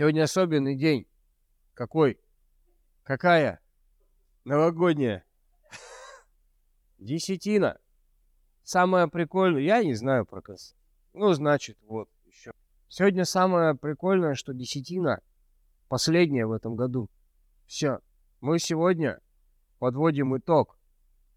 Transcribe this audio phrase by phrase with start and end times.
[0.00, 1.06] Сегодня особенный день.
[1.74, 2.18] Какой?
[3.02, 3.60] Какая?
[4.46, 5.26] Новогодняя.
[6.98, 7.78] Десятина.
[8.62, 10.74] Самое прикольное, я не знаю про кос.
[11.12, 12.52] Ну, значит, вот еще.
[12.88, 15.20] Сегодня самое прикольное, что десятина
[15.88, 17.10] последняя в этом году.
[17.66, 18.00] Все.
[18.40, 19.20] Мы сегодня
[19.80, 20.78] подводим итог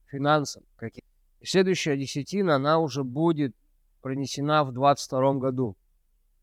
[0.05, 0.63] финансам.
[0.77, 1.03] Каким.
[1.43, 3.57] Следующая десятина, она уже будет
[4.01, 5.75] принесена в 22 году.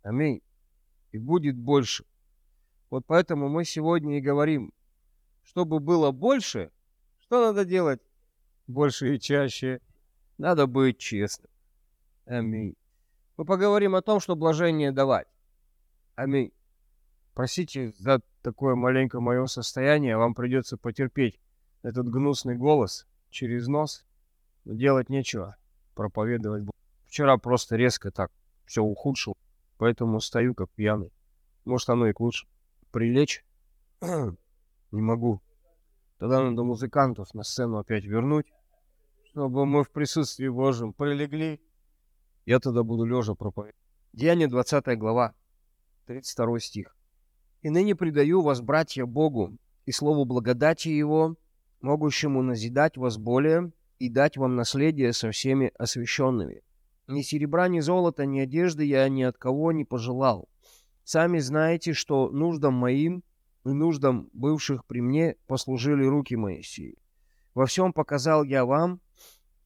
[0.02, 0.42] Аминь.
[1.12, 2.04] И будет больше.
[2.90, 4.72] Вот поэтому мы сегодня и говорим,
[5.42, 6.72] чтобы было больше,
[7.20, 8.00] что надо делать?
[8.66, 9.80] Больше и чаще.
[10.38, 11.50] Надо быть честным.
[12.26, 12.74] Аминь.
[13.36, 15.28] Мы поговорим о том, что блажение давать.
[16.16, 16.52] Аминь.
[17.34, 20.16] Простите за такое маленькое мое состояние.
[20.16, 21.40] Вам придется потерпеть
[21.82, 24.04] этот гнусный голос через нос.
[24.64, 25.56] Но делать нечего.
[25.94, 26.64] Проповедовать.
[27.06, 28.32] Вчера просто резко так
[28.66, 29.36] все ухудшил.
[29.78, 31.12] Поэтому стою как пьяный.
[31.64, 32.50] Может, оно и к лучшему.
[32.90, 33.44] Прилечь
[34.00, 35.40] не могу.
[36.18, 38.46] Тогда надо музыкантов на сцену опять вернуть
[39.30, 41.60] чтобы мы в присутствии Божьем прилегли,
[42.46, 43.76] я тогда буду лежа проповедовать.
[44.12, 45.34] Деяние 20 глава,
[46.06, 46.96] 32 стих.
[47.62, 51.36] «И ныне предаю вас, братья, Богу и слову благодати Его,
[51.80, 56.62] могущему назидать вас более и дать вам наследие со всеми освященными.
[57.06, 60.48] Ни серебра, ни золота, ни одежды я ни от кого не пожелал.
[61.12, 63.24] Сами знаете, что нуждам моим
[63.64, 66.98] и нуждам бывших при мне послужили руки Моисеи.
[67.52, 69.00] Во всем показал я вам,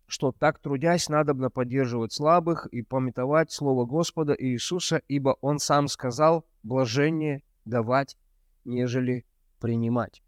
[0.06, 6.46] что так трудясь надобно поддерживать слабых и пометовать Слово Господа Иисуса, ибо Он сам сказал
[6.62, 8.16] блажение давать,
[8.64, 9.26] нежели
[9.60, 10.22] принимать.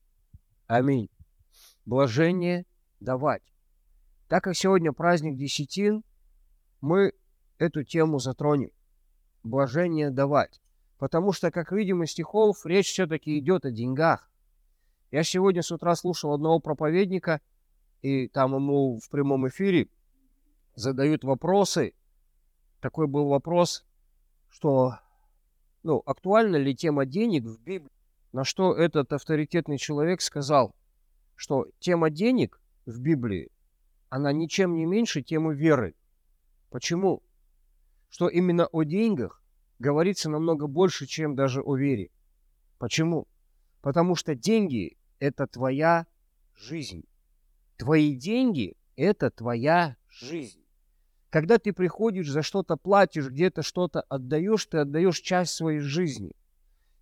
[0.66, 1.08] Аминь.
[1.86, 2.66] Блажение
[3.00, 3.54] давать.
[4.28, 6.04] Так как сегодня праздник Десятин,
[6.82, 7.14] мы
[7.56, 8.70] эту тему затронем.
[9.42, 10.60] Блажение давать.
[10.98, 14.30] Потому что, как видим из стихов, речь все-таки идет о деньгах.
[15.10, 17.40] Я сегодня с утра слушал одного проповедника–
[18.02, 19.88] и там ему в прямом эфире
[20.76, 21.94] задают вопросы.
[22.80, 23.84] Такой был вопрос,
[24.48, 24.98] что
[25.82, 27.90] ну, актуальна ли тема денег в Библии?
[28.32, 30.74] На что этот авторитетный человек сказал,
[31.34, 33.50] что тема денег в Библии,
[34.08, 35.94] она ничем не меньше темы веры.
[36.70, 37.22] Почему?
[38.08, 39.42] Что именно о деньгах
[39.78, 42.10] говорится намного больше, чем даже о вере.
[42.78, 43.26] Почему?
[43.80, 46.06] Потому что деньги– это твоя
[46.54, 47.04] жизнь.
[47.76, 50.62] Твои деньги– это твоя жизнь.
[51.30, 56.32] Когда ты приходишь, за что-то платишь, где-то что-то отдаешь, ты отдаешь часть своей жизни.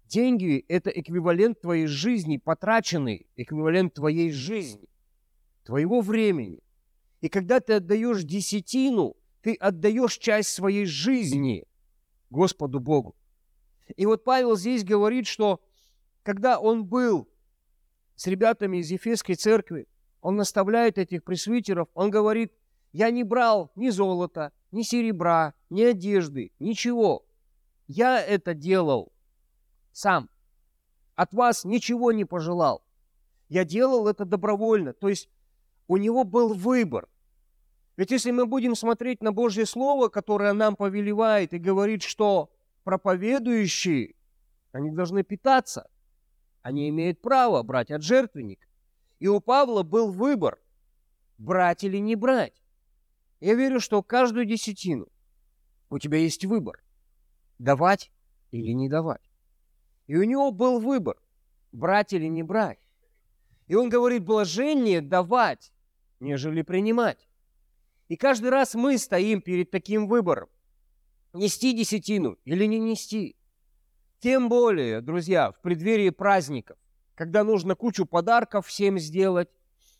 [0.06, 4.88] Деньги– это эквивалент твоей жизни, потраченный эквивалент твоей жизни,
[5.64, 6.60] твоего времени.
[7.20, 11.64] И когда ты отдаешь десятину, ты отдаешь часть своей жизни
[12.34, 13.14] Господу Богу.
[13.96, 15.60] И вот Павел здесь говорит, что
[16.22, 17.28] когда он был
[18.16, 19.86] с ребятами из Ефесской церкви,
[20.20, 22.52] он наставляет этих пресвитеров, он говорит,
[22.92, 27.24] я не брал ни золота, ни серебра, ни одежды, ничего.
[27.86, 29.12] Я это делал
[29.92, 30.28] сам.
[31.14, 32.82] От вас ничего не пожелал.
[33.48, 34.92] Я делал это добровольно.
[34.92, 35.28] То есть
[35.86, 37.08] у него был выбор.
[37.96, 42.50] Ведь если мы будем смотреть на Божье Слово, которое нам повелевает и говорит, что
[42.82, 44.14] проповедующие,
[44.72, 45.88] они должны питаться,
[46.62, 48.66] они имеют право брать от жертвенника.
[49.20, 50.58] И у Павла был выбор,
[51.38, 52.62] брать или не брать.
[53.40, 55.06] Я верю, что каждую десятину
[55.90, 56.82] у тебя есть выбор,
[57.58, 58.10] давать
[58.50, 59.30] или не давать.
[60.06, 61.16] И у него был выбор,
[61.70, 62.80] брать или не брать.
[63.68, 65.72] И он говорит, блажение давать,
[66.18, 67.28] нежели принимать.
[68.08, 70.48] И каждый раз мы стоим перед таким выбором.
[71.32, 73.36] Нести десятину или не нести.
[74.20, 76.76] Тем более, друзья, в преддверии праздников
[77.14, 79.48] когда нужно кучу подарков всем сделать,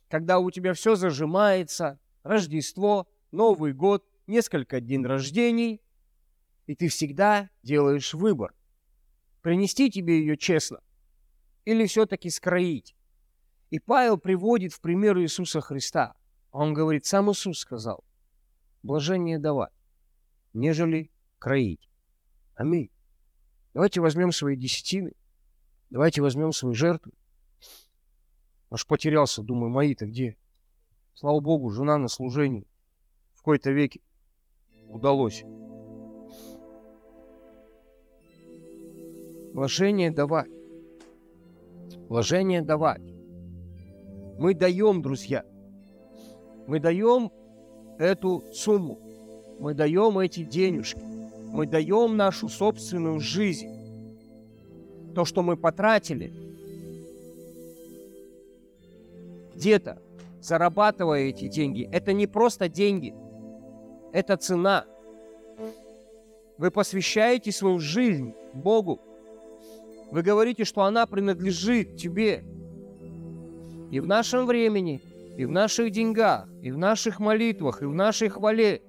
[0.09, 5.81] когда у тебя все зажимается, Рождество, Новый год, несколько дней рождений,
[6.67, 8.55] и ты всегда делаешь выбор.
[9.43, 10.81] Принести тебе ее честно
[11.65, 12.95] или все-таки скроить.
[13.71, 16.15] И Павел приводит в пример Иисуса Христа.
[16.55, 18.05] Он говорит, сам Иисус сказал,
[18.85, 19.73] блажение давать,
[20.53, 21.11] нежели
[21.41, 21.91] кроить.
[22.55, 22.91] Аминь.
[23.73, 25.15] Давайте возьмем свои десятины
[25.91, 27.12] Давайте возьмем свою жертву.
[28.71, 30.37] Аж потерялся, думаю, мои-то где?
[31.15, 32.69] Слава Богу, жена на служении.
[33.35, 34.00] В какой-то веке
[34.89, 35.43] удалось.
[39.53, 40.50] Вложение давать.
[42.09, 43.03] Вложение давать.
[44.39, 45.45] Мы даем, друзья.
[46.66, 47.31] Мы даем
[47.99, 48.99] эту сумму.
[49.58, 51.00] Мы даем эти денежки.
[51.52, 53.69] Мы даем нашу собственную жизнь
[55.14, 56.32] то, что мы потратили,
[59.55, 60.02] где-то,
[60.40, 63.14] зарабатывая эти деньги, это не просто деньги,
[64.12, 64.84] это цена.
[66.58, 69.00] Вы посвящаете свою жизнь Богу.
[70.11, 72.44] Вы говорите, что она принадлежит тебе.
[73.90, 75.00] И в нашем времени,
[75.37, 78.83] и в наших деньгах, и в наших молитвах, и в нашей хвале.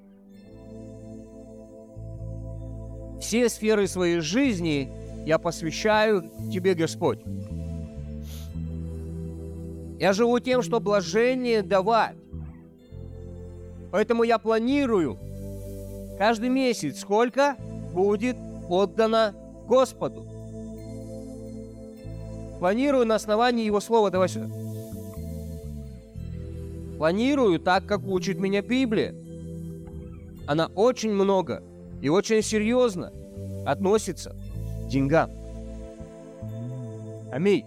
[3.20, 4.92] Все сферы своей жизни
[5.26, 7.20] я посвящаю Тебе, Господь.
[10.00, 12.18] Я живу тем, что блажение давать.
[13.92, 15.18] Поэтому я планирую
[16.20, 17.56] каждый месяц, сколько
[17.94, 18.36] будет
[18.70, 19.34] отдано
[19.68, 20.28] Господу.
[22.60, 24.12] Планирую на основании Его Слова.
[24.12, 24.65] Давай сюда.
[26.98, 29.14] Планирую так, как учит меня Библия.
[30.48, 31.64] Она очень много
[32.02, 33.12] и очень серьезно
[33.66, 34.36] относится
[34.86, 35.32] к деньгам.
[37.32, 37.66] Аминь.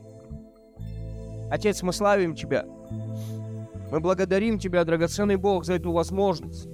[1.50, 2.64] Отец, мы славим Тебя.
[3.90, 6.68] Мы благодарим Тебя, драгоценный Бог, за эту возможность.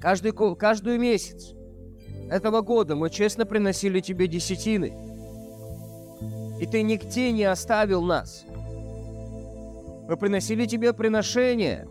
[0.00, 1.52] Каждый, каждый месяц
[2.28, 4.92] этого года мы честно приносили Тебе десятины.
[6.60, 8.44] И Ты нигде не оставил нас.
[10.08, 11.86] Мы приносили Тебе приношение,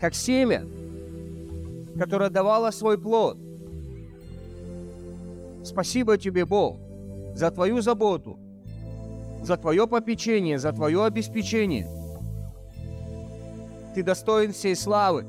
[0.00, 0.64] как семя,
[1.98, 3.38] которое давало свой плод.
[5.64, 6.78] Спасибо Тебе, Бог,
[7.34, 8.38] за Твою заботу–
[9.42, 11.88] за Твое попечение, за Твое обеспечение.
[13.94, 15.22] Ты достоин всей славы.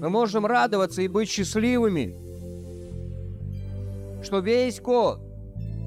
[0.00, 2.16] Мы можем радоваться и быть счастливыми,
[4.22, 5.20] что весь год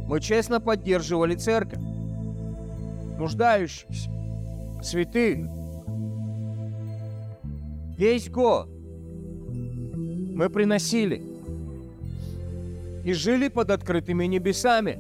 [0.08, 1.80] мы честно поддерживали церковь,
[3.18, 4.10] нуждающихся,
[4.82, 5.48] святых.
[7.98, 8.68] Весь год
[10.34, 11.22] мы приносили–
[13.06, 14.98] и жили под открытыми небесами.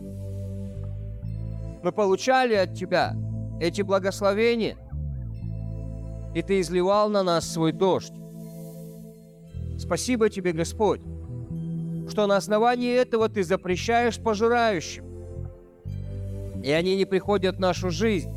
[1.83, 3.15] Мы получали от Тебя
[3.59, 4.77] эти благословения,
[6.35, 8.13] и Ты изливал на нас свой дождь.
[9.79, 11.01] Спасибо Тебе, Господь,
[12.07, 15.04] что на основании этого Ты запрещаешь пожирающим,
[16.65, 18.31] и они не приходят в нашу жизнь.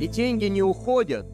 [0.00, 1.26] И деньги не уходят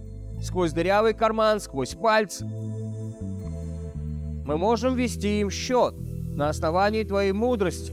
[0.42, 2.44] сквозь дырявый карман, сквозь пальцы.
[2.44, 5.94] Мы можем вести им счет–
[6.40, 7.92] на основании Твоей мудрости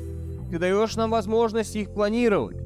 [0.49, 2.57] Ты даешь нам возможность их планировать.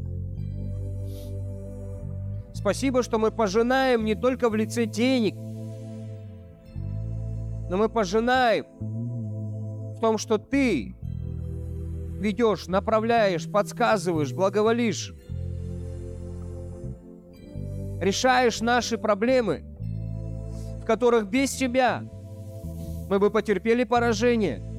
[2.53, 5.33] Спасибо, что мы пожинаем не только в лице денег,
[7.69, 8.65] но мы пожинаем
[9.95, 10.95] в том, что Ты
[12.21, 15.13] ведешь, направляешь, подсказываешь, благоволишь,
[18.00, 19.63] решаешь наши проблемы,
[20.81, 22.03] в которых без Тебя
[23.09, 24.63] мы бы потерпели поражение–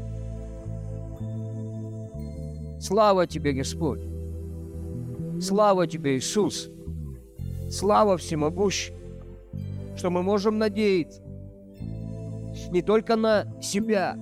[2.83, 4.00] Слава Тебе, Господь!
[5.41, 6.69] Слава Тебе, Иисус!
[7.71, 8.93] Слава всемогущий,
[9.97, 11.23] что мы можем надеяться
[12.73, 14.17] не только на себя,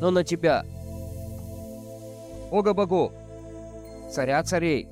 [0.00, 0.64] но на Тебя,
[2.54, 3.12] Бога богов,
[4.12, 4.86] Царя царей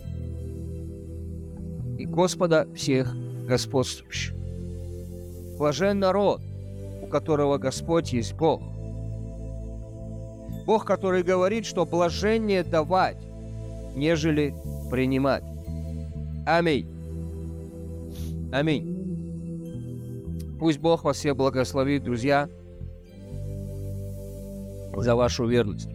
[1.96, 3.14] и Господа всех
[3.46, 4.34] господствующих.
[5.58, 6.40] Блажен народ,
[7.04, 8.60] у которого Господь есть Бог.
[10.66, 13.18] Бог, который говорит, что блажение давать,
[13.94, 14.52] нежели
[14.90, 15.44] принимать.
[16.44, 16.88] Аминь.
[18.52, 20.56] Аминь.
[20.58, 22.48] Пусть Бог вас всех благословит, друзья,
[24.96, 25.91] за вашу верность.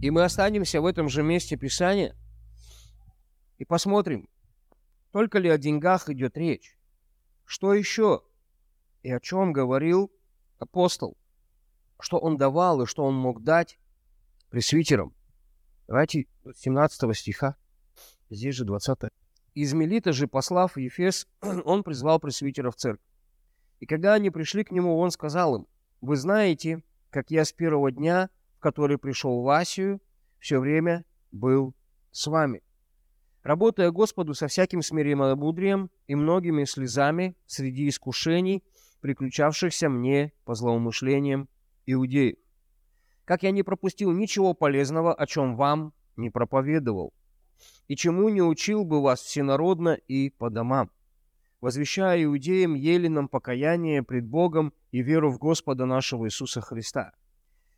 [0.00, 2.16] И мы останемся в этом же месте Писания
[3.58, 4.28] и посмотрим,
[5.12, 6.78] только ли о деньгах идет речь.
[7.44, 8.22] Что еще
[9.02, 10.10] и о чем говорил
[10.58, 11.16] апостол?
[12.00, 13.78] что он давал и что он мог дать
[14.50, 15.14] пресвитерам.
[15.86, 17.56] Давайте 17 стиха,
[18.30, 19.10] здесь же 20.
[19.54, 21.26] Из Мелита же, послав Ефес,
[21.64, 23.04] он призвал пресвитеров в церковь.
[23.80, 25.66] И когда они пришли к нему, он сказал им,
[26.00, 28.30] «Вы знаете, как я с первого дня,
[28.60, 30.00] который пришел в Асию,
[30.38, 31.74] все время был
[32.12, 32.62] с вами,
[33.42, 38.62] работая Господу со всяким смиренномудрием и многими слезами среди искушений,
[39.00, 41.48] приключавшихся мне по злоумышлениям
[41.86, 42.36] иудеев.
[43.24, 47.12] Как я не пропустил ничего полезного, о чем вам не проповедовал,
[47.88, 50.90] и чему не учил бы вас всенародно и по домам,
[51.60, 57.12] возвещая иудеям еленам покаяние пред Богом и веру в Господа нашего Иисуса Христа.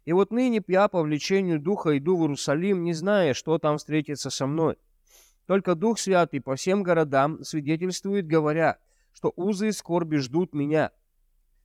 [0.05, 4.31] И вот ныне я по влечению Духа иду в Иерусалим, не зная, что там встретится
[4.31, 4.77] со мной.
[5.47, 8.79] Только Дух Святый по всем городам свидетельствует, говоря,
[9.13, 10.91] что узы и скорби ждут меня–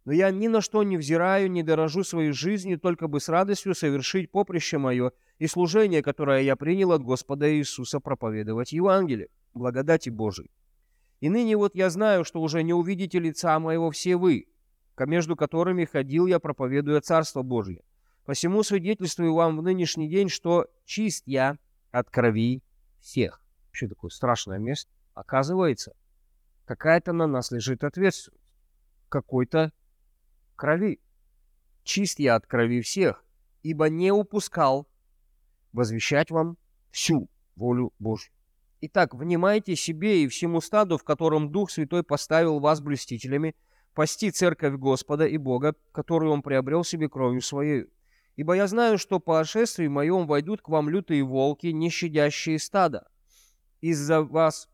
[0.08, 3.76] Но я ни на что не взираю, не дорожу своей жизнью, только бы с радостью
[3.76, 10.50] совершить поприще мое и служение, которое я принял от Господа Иисуса, проповедовать Евангелие, благодати Божией.
[11.20, 14.48] И ныне вот я знаю, что уже не увидите лица моего все вы,
[14.98, 17.82] между которыми ходил я, проповедуя Царство Божие.
[18.28, 21.58] Посему свидетельствую вам в нынешний день, что чист я
[21.92, 22.62] от крови
[23.00, 23.42] всех.
[23.68, 24.92] Вообще такое страшное место.
[25.14, 25.96] Оказывается,
[26.66, 28.44] какая-то на нас лежит ответственность.
[29.08, 29.72] Какой-то
[30.58, 31.00] крови.
[31.84, 33.24] Чист я от крови всех,
[33.64, 34.90] ибо не упускал
[35.72, 36.58] возвещать вам
[36.92, 38.34] всю волю Божью.
[38.82, 43.56] Итак, внимайте себе и всему стаду, в котором Дух Святой поставил вас блюстителями,
[43.94, 47.86] пасти церковь Господа и Бога, которую Он приобрел себе кровью Своей.
[48.38, 53.08] Ибо я знаю, что по ошествии моем войдут к вам лютые волки, не щадящие стада.
[53.82, 54.70] Из-за вас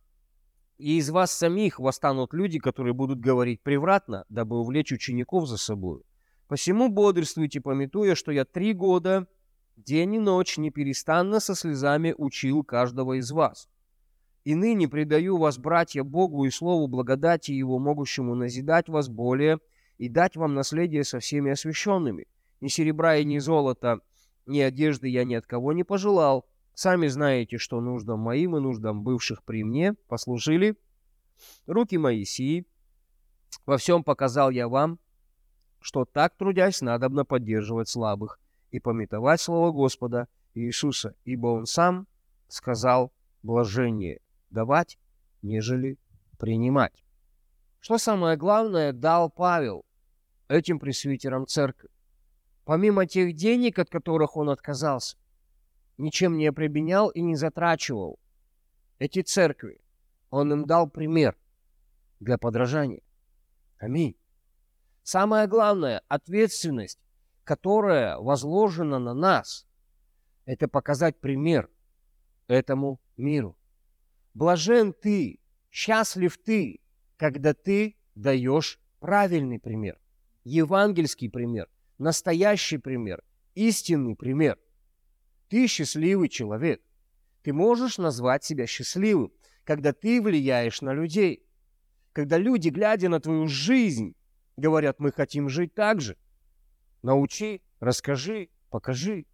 [0.77, 6.03] и из вас самих восстанут люди, которые будут говорить превратно, дабы увлечь учеников за собой.
[6.49, 9.27] Посему бодрствуйте, пометуя, что я три года,
[9.77, 13.69] день и ночь, неперестанно со слезами учил каждого из вас.
[14.43, 19.59] И ныне предаю вас, братья, Богу и Слову благодати Его, могущему назидать вас более
[19.97, 22.27] и дать вам наследие со всеми освященными.
[22.63, 23.99] Ни серебра и ни золота,
[24.45, 26.45] ни одежды я ни от кого не пожелал.
[26.73, 30.77] Сами знаете, что нуждам моим и нуждам бывших при мне послужили
[31.65, 32.65] руки мои сии.
[33.65, 34.97] Во всем показал я вам,
[35.81, 38.39] что так трудясь надобно поддерживать слабых
[38.71, 42.07] и пометовать слово Господа Иисуса, ибо Он сам
[42.47, 44.97] сказал блажение давать,
[45.41, 45.97] нежели
[46.39, 47.03] принимать.
[47.81, 49.83] Что самое главное, дал Павел
[50.47, 51.89] этим пресвитерам церкви.
[52.65, 55.17] Помимо тех денег, от которых он отказался,
[55.97, 58.19] ничем не обременял и не затрачивал
[58.99, 59.81] эти церкви.
[60.29, 61.37] Он им дал пример
[62.19, 63.01] для подражания.
[63.77, 64.15] Аминь.
[65.03, 66.99] Самое главное, ответственность,
[67.43, 69.67] которая возложена на нас,
[70.45, 71.69] это показать пример
[72.47, 73.57] этому миру.
[74.33, 75.39] Блажен ты,
[75.69, 76.79] счастлив ты,
[77.17, 79.99] когда ты даешь правильный пример,
[80.45, 81.69] евангельский пример,
[82.03, 83.23] настоящий пример,
[83.55, 84.59] истинный пример.
[85.49, 86.81] Ты счастливый человек.
[87.41, 89.31] Ты можешь назвать себя счастливым,
[89.63, 91.45] когда ты влияешь на людей.
[92.11, 94.15] Когда люди, глядя на твою жизнь,
[94.55, 96.17] говорят, мы хотим жить так же.
[97.01, 99.25] Научи, расскажи, покажи.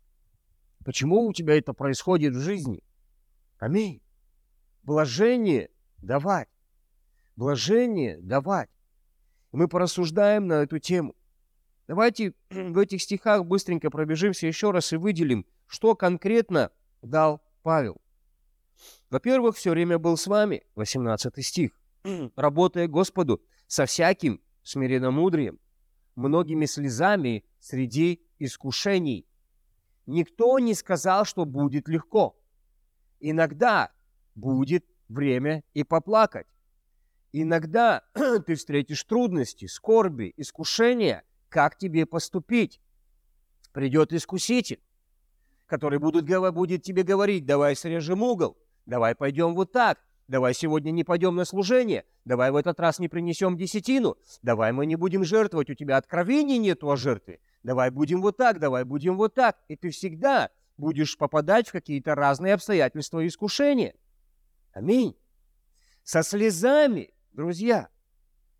[0.85, 2.83] Почему у тебя это происходит в жизни?
[3.57, 4.01] Аминь
[4.89, 6.49] блажение давать.
[7.35, 8.69] Блажение давать.
[9.51, 11.15] мы порассуждаем на эту тему.
[11.89, 16.69] Давайте в этих стихах быстренько пробежимся еще раз и выделим, что конкретно
[17.01, 17.99] дал Павел.
[19.09, 21.71] Во-первых, все время был с вами, 18 стих,
[22.35, 25.59] работая Господу со всяким смиренномудрием,
[26.15, 29.25] многими слезами среди искушений.
[30.05, 32.37] Никто не сказал, что будет легко.
[33.19, 33.91] Иногда
[34.35, 36.45] будет время и поплакать.
[37.31, 38.03] Иногда
[38.45, 42.79] ты встретишь трудности, скорби, искушения, как тебе поступить.
[43.73, 44.81] Придет искуситель,
[45.65, 51.03] который будет, будет тебе говорить, давай срежем угол, давай пойдем вот так, давай сегодня не
[51.03, 55.69] пойдем на служение, давай в этот раз не принесем десятину, давай мы не будем жертвовать,
[55.69, 59.57] у тебя откровений нету о жертве, давай будем вот так, давай будем вот так.
[59.67, 63.95] И ты всегда будешь попадать в какие-то разные обстоятельства и искушения.
[64.71, 65.15] Аминь.
[66.03, 67.89] Со слезами, друзья,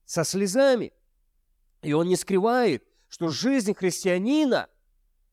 [0.06, 0.92] со слезами.
[1.82, 4.70] И он не скрывает, что жизнь христианина,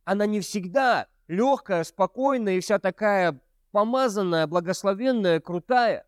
[0.05, 3.41] она не всегда легкая, спокойная и вся такая
[3.73, 6.07] помазанная, благословенная, крутая,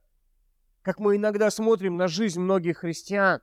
[0.83, 3.40] как мы иногда смотрим на жизнь многих христиан.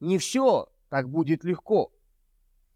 [0.00, 1.92] Не все так будет легко.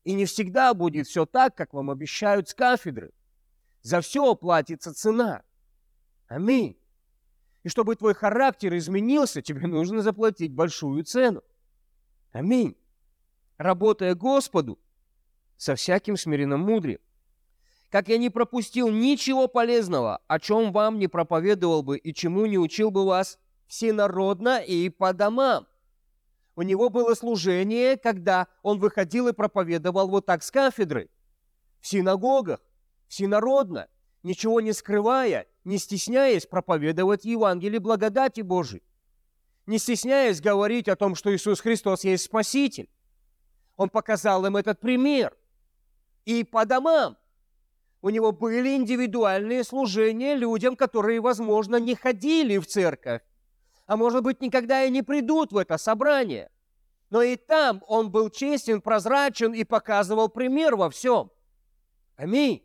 [0.05, 3.13] И не всегда будет все так, как вам обещают с кафедры.
[3.83, 5.43] За все платится цена.
[6.29, 6.79] Аминь.
[7.63, 11.43] И чтобы твой характер изменился, тебе нужно заплатить большую цену.
[12.33, 12.77] Аминь.
[13.63, 14.81] Работая Господу
[15.57, 16.99] со всяким смиренным мудрием.
[17.91, 22.59] Как я не пропустил ничего полезного, о чем вам не проповедовал бы и чему не
[22.59, 23.39] учил бы вас
[23.69, 25.69] всенародно и по домам.
[26.57, 31.09] У него было служение, когда он выходил и проповедовал вот так с кафедры,
[31.81, 32.59] в синагогах,
[33.07, 33.87] всенародно,
[34.25, 38.83] ничего не скрывая, не стесняясь проповедовать Евангелие благодати Божией,
[39.67, 42.91] не стесняясь говорить о том, что Иисус Христос есть Спаситель.
[43.77, 45.37] Он показал им этот пример.
[46.25, 47.17] И по домам
[48.01, 53.23] у него были индивидуальные служения людям, которые, возможно, не ходили в церковь,
[53.87, 56.51] а может быть, никогда и не придут в это собрание.
[57.11, 61.31] Но и там он был честен, прозрачен и показывал пример во всем.
[62.17, 62.63] Аминь.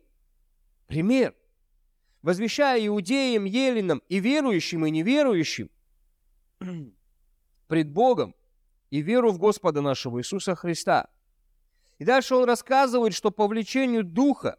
[0.86, 1.34] Пример.
[2.22, 5.70] Возвещая иудеям, еленам и верующим, и неверующим
[7.68, 8.34] пред Богом
[8.90, 11.08] и веру в Господа нашего Иисуса Христа.
[11.98, 14.58] И дальше он рассказывает, что по влечению Духа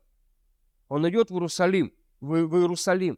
[0.87, 3.17] он идет в Иерусалим, в, в Иерусалим.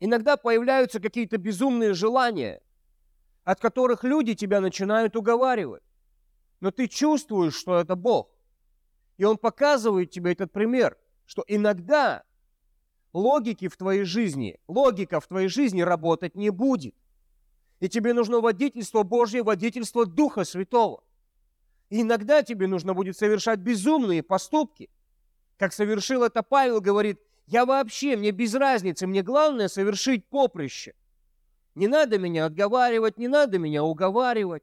[0.00, 2.62] Иногда появляются какие-то безумные желания,
[3.44, 5.82] от которых люди тебя начинают уговаривать.
[6.60, 8.30] Но ты чувствуешь, что это Бог.
[9.16, 12.24] И Он показывает тебе этот пример, что иногда
[13.12, 16.94] логики в твоей жизни, логика в твоей жизни работать не будет.
[17.80, 21.02] И тебе нужно водительство Божье, водительство Духа Святого.
[21.88, 24.90] И иногда тебе нужно будет совершать безумные поступки.
[25.58, 30.94] Как совершил это Павел, говорит, я вообще, мне без разницы, мне главное совершить поприще.
[31.74, 34.62] Не надо меня отговаривать, не надо меня уговаривать.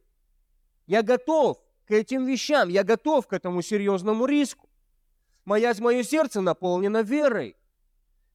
[0.85, 4.69] Я готов к этим вещам, я готов к этому серьезному риску.
[5.43, 7.55] Моя, мое сердце наполнено верой.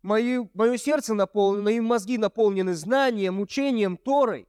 [0.03, 4.49] Мои, мое сердце наполнено, мои мозги наполнены знанием, учением, Торой.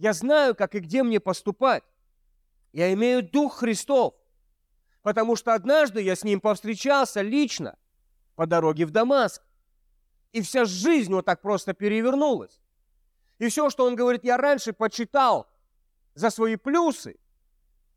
[0.00, 1.84] Я знаю, как и где мне поступать.
[2.72, 4.14] Я имею Дух Христов,
[5.02, 7.76] потому что однажды я с Ним повстречался лично
[8.34, 9.42] по дороге в Дамаск.
[10.32, 12.62] И вся жизнь вот так просто перевернулась.
[13.38, 15.46] И все, что он говорит, я раньше почитал
[16.14, 17.16] за свои плюсы,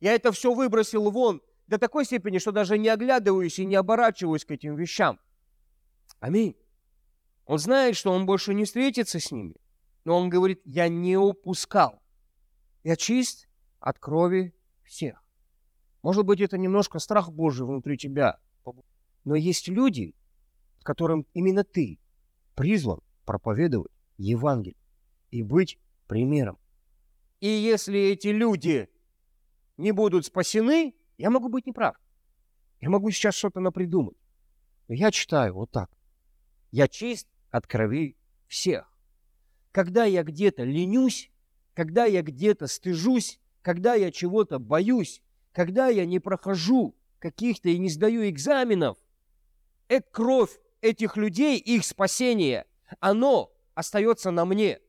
[0.02, 4.44] я это все выбросил вон до такой степени, что даже не оглядываюсь и не оборачиваюсь
[4.44, 5.22] к этим вещам.
[6.20, 6.58] Аминь.
[7.46, 9.56] Он знает, что он больше не встретится с ними,
[10.06, 12.02] но он говорит, я не упускал.
[12.84, 13.48] Я чист
[13.80, 15.24] от крови всех.
[16.02, 18.40] Может быть, это немножко страх Божий внутри тебя.
[19.24, 20.16] Но есть люди,
[20.84, 22.00] которым именно ты
[22.56, 24.78] призван проповедовать Евангелие
[25.32, 26.60] и быть примером.
[27.40, 28.90] И если эти люди
[29.78, 31.96] не будут спасены, я могу быть неправ.
[32.80, 34.18] Я могу сейчас что-то напридумать.
[34.88, 35.90] Но я читаю вот так.
[36.72, 38.93] Я чист от крови всех.
[39.74, 41.32] Когда я где-то ленюсь,
[41.74, 47.90] когда я где-то стыжусь, когда я чего-то боюсь, когда я не прохожу каких-то и не
[47.90, 48.98] сдаю экзаменов,
[49.88, 52.68] это кровь этих людей, их спасение,
[53.00, 54.80] оно остается на мне.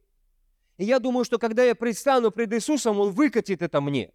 [0.76, 4.12] И я думаю, что когда я предстану пред Иисусом, Он выкатит это мне.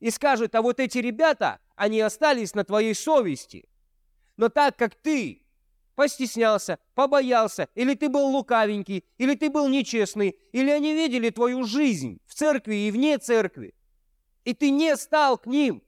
[0.00, 3.68] И скажет, а вот эти ребята, они остались на твоей совести.
[4.36, 5.45] Но так как ты
[5.96, 12.20] постеснялся, побоялся, или ты был лукавенький, или ты был нечестный, или они видели твою жизнь
[12.26, 13.74] в церкви и вне церкви,
[14.44, 15.82] и ты не стал к ним,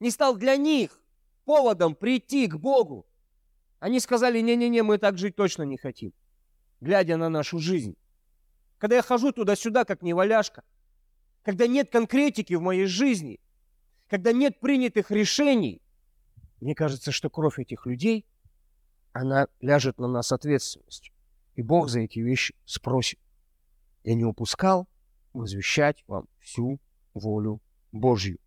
[0.00, 0.98] не стал для них
[1.44, 3.06] поводом прийти к Богу,
[3.80, 6.14] они сказали, не-не-не, мы так жить точно не хотим,
[6.80, 7.96] глядя на нашу жизнь.
[8.78, 10.62] Когда я хожу туда-сюда, как неваляшка,
[11.42, 13.40] когда нет конкретики в моей жизни,
[14.08, 15.82] когда нет принятых решений,
[16.60, 18.24] мне кажется, что кровь этих людей,
[19.16, 21.14] она ляжет на нас ответственностью.
[21.54, 23.18] И Бог за эти вещи спросит.
[24.04, 24.86] Я не упускал
[25.32, 26.78] возвещать вам всю
[27.14, 27.60] волю
[27.92, 28.38] Божью.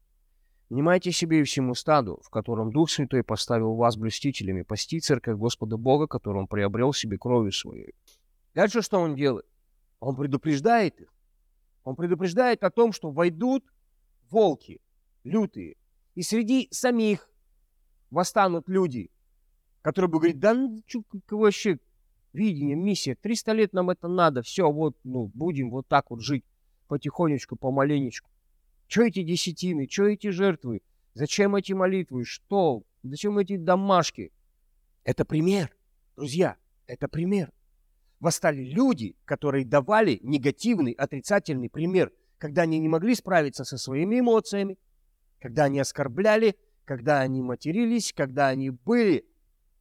[0.69, 5.77] Внимайте себе и всему стаду, в котором Дух Святой поставил вас блюстителями, пасти церковь Господа
[5.77, 7.95] Бога, которую Он приобрел себе кровью своей.
[8.53, 9.47] Дальше что Он делает?
[9.99, 11.12] Он предупреждает их.
[11.84, 13.65] Он предупреждает о том, что войдут
[14.29, 14.79] волки,
[15.23, 15.77] лютые,
[16.13, 17.27] и среди самих
[18.12, 19.10] восстанут люди,
[19.81, 21.79] которые будут говорить, да ну, что вообще,
[22.33, 26.45] видение, миссия, 300 лет нам это надо, все, вот, ну, будем вот так вот жить
[26.87, 28.29] потихонечку, помаленечку.
[28.87, 29.87] Что эти десятины?
[29.89, 30.81] Что эти жертвы?
[31.13, 32.25] Зачем эти молитвы?
[32.25, 32.83] Что?
[33.03, 34.31] Зачем эти домашки?
[35.03, 35.75] Это пример,
[36.15, 37.51] друзья, это пример.
[38.19, 44.77] Восстали люди, которые давали негативный, отрицательный пример, когда они не могли справиться со своими эмоциями,
[45.39, 49.25] когда они оскорбляли, когда они матерились, когда они были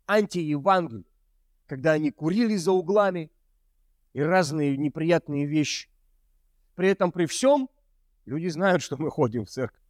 [0.08, 1.06] антиевангелием,
[1.66, 3.30] когда они курили за углами
[4.14, 5.88] и разные неприятные вещи.
[6.74, 7.68] При этом при всем
[8.28, 9.80] Люди знают, что мы ходим в церковь.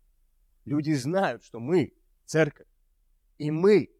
[0.65, 1.93] Люди знают, что мы
[2.25, 2.69] церковь.
[3.37, 3.91] И мы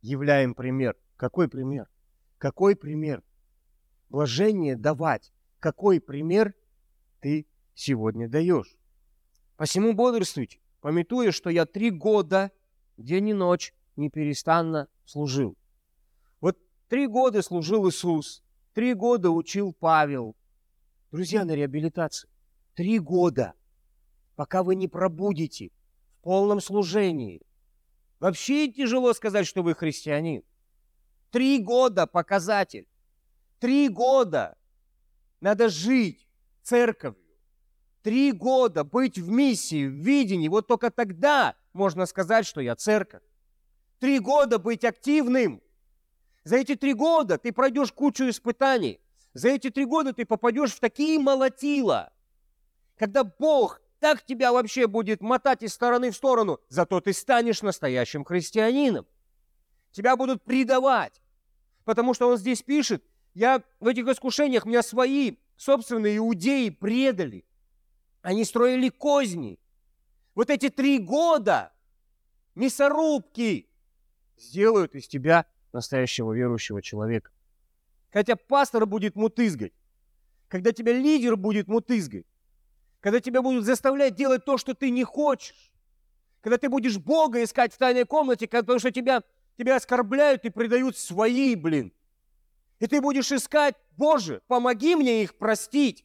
[0.00, 0.96] являем пример.
[1.16, 1.90] Какой пример?
[2.38, 3.20] Какой пример?
[4.08, 5.32] Блажение давать.
[5.58, 6.54] Какой пример
[7.18, 8.76] ты сегодня даешь?
[9.56, 12.52] Посему бодрствуйте, пометуя, что я три года,
[12.96, 15.58] день и ночь, неперестанно служил.
[16.90, 18.42] Три года служил Иисус,
[18.74, 20.34] три года учил Павел.
[21.12, 22.28] Друзья, на реабилитации.
[22.74, 23.54] Три года
[24.34, 25.70] пока вы не пробудете
[26.18, 27.42] в полном служении.
[28.18, 30.42] Вообще тяжело сказать, что вы христианин.
[31.30, 32.88] Три года показатель.
[33.60, 34.58] Три года
[35.40, 36.26] надо жить
[36.64, 37.22] церковью.
[38.02, 43.22] Три года быть в миссии, в видении, вот только тогда можно сказать, что я церковь.
[44.00, 45.62] Три года быть активным.
[46.44, 49.00] За эти три года ты пройдешь кучу испытаний.
[49.34, 52.12] За эти три года ты попадешь в такие молотила,
[52.96, 58.24] когда Бог так тебя вообще будет мотать из стороны в сторону, зато ты станешь настоящим
[58.24, 59.06] христианином.
[59.92, 61.20] Тебя будут предавать,
[61.84, 67.44] потому что он здесь пишет, я в этих искушениях, меня свои собственные иудеи предали.
[68.22, 69.58] Они строили козни.
[70.34, 71.72] Вот эти три года
[72.54, 73.68] мясорубки
[74.36, 77.30] сделают из тебя настоящего верующего человека.
[78.12, 79.72] Хотя пастор будет мутызгать,
[80.48, 82.26] когда тебя лидер будет мутызгать,
[83.00, 85.72] когда тебя будут заставлять делать то, что ты не хочешь,
[86.40, 89.22] когда ты будешь Бога искать в тайной комнате, потому что тебя,
[89.56, 91.92] тебя оскорбляют и предают свои, блин.
[92.78, 96.04] И ты будешь искать, Боже, помоги мне их простить.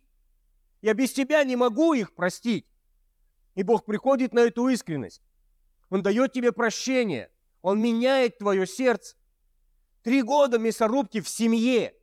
[0.82, 2.66] Я без тебя не могу их простить.
[3.56, 5.22] И Бог приходит на эту искренность.
[5.90, 7.32] Он дает тебе прощение.
[7.62, 9.16] Он меняет твое сердце.
[10.06, 11.96] Три года мясорубки в семье.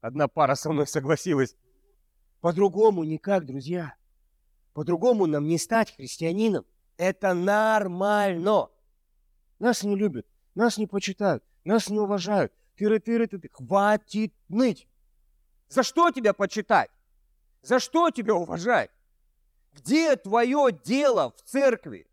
[0.00, 1.54] Одна пара со мной согласилась.
[2.40, 3.94] По-другому никак, друзья.
[4.72, 6.66] По-другому нам не стать христианином.
[6.96, 8.70] Это нормально.
[9.60, 12.52] Нас не любят, нас не почитают, нас не уважают.
[12.76, 14.88] Тыры-тыры-ты, хватит ныть.
[15.68, 16.90] За что тебя почитать?
[17.62, 18.90] За что тебя уважать?
[19.74, 22.08] Где твое дело в церкви?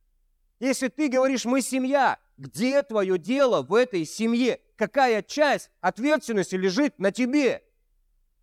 [0.60, 4.60] Если ты говоришь, мы семья, где твое дело в этой семье?
[4.76, 7.64] Какая часть ответственности лежит на тебе?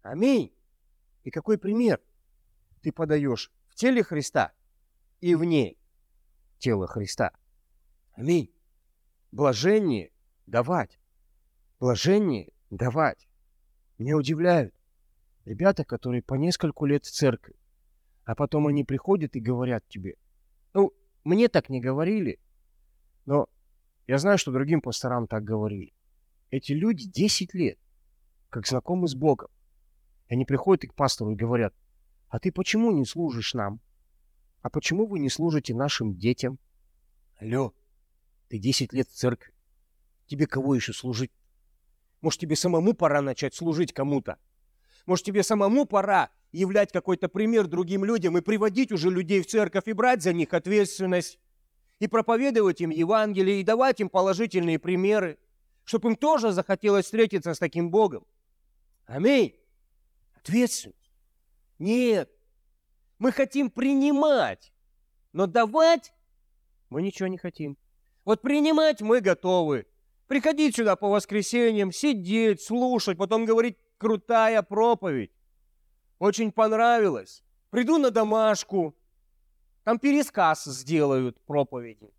[0.02, 0.54] Аминь.
[1.24, 2.00] И какой пример
[2.82, 4.52] ты подаешь в теле Христа
[5.20, 5.76] и вне
[6.58, 7.32] тела Христа?
[8.12, 8.52] Аминь.
[9.30, 10.10] Блажение
[10.46, 10.98] давать.
[11.78, 13.28] Блажение давать.
[13.98, 14.74] Меня удивляют
[15.44, 17.54] ребята, которые по нескольку лет в церкви,
[18.24, 20.16] а потом они приходят и говорят тебе,
[20.72, 20.92] ну,
[21.24, 22.40] мне так не говорили,
[23.26, 23.48] но
[24.12, 25.94] я знаю, что другим пасторам так говорили.
[26.50, 27.78] Эти люди 10 лет,
[28.50, 29.48] как знакомы с Богом.
[30.28, 31.72] Они приходят и к пастору и говорят,
[32.28, 33.80] а ты почему не служишь нам?
[34.60, 36.58] А почему вы не служите нашим детям?
[37.40, 37.72] Алло,
[38.48, 39.54] ты 10 лет в церкви.
[40.26, 41.32] Тебе кого еще служить?
[42.20, 44.36] Может, тебе самому пора начать служить кому-то?
[45.06, 49.88] Может, тебе самому пора являть какой-то пример другим людям и приводить уже людей в церковь
[49.88, 51.38] и брать за них ответственность,
[52.02, 55.38] и проповедовать им Евангелие, и давать им положительные примеры,
[55.84, 58.26] чтобы им тоже захотелось встретиться с таким Богом.
[59.06, 59.54] Аминь.
[60.34, 61.12] Ответственность.
[61.78, 62.28] Нет.
[63.20, 64.72] Мы хотим принимать,
[65.32, 66.12] но давать
[66.90, 67.78] мы ничего не хотим.
[68.24, 69.86] Вот принимать мы готовы.
[70.26, 75.30] Приходить сюда по воскресеньям, сидеть, слушать, потом говорить крутая проповедь.
[76.18, 77.44] Очень понравилось.
[77.70, 78.96] Приду на домашку,
[79.84, 82.10] там пересказ сделают проповеди.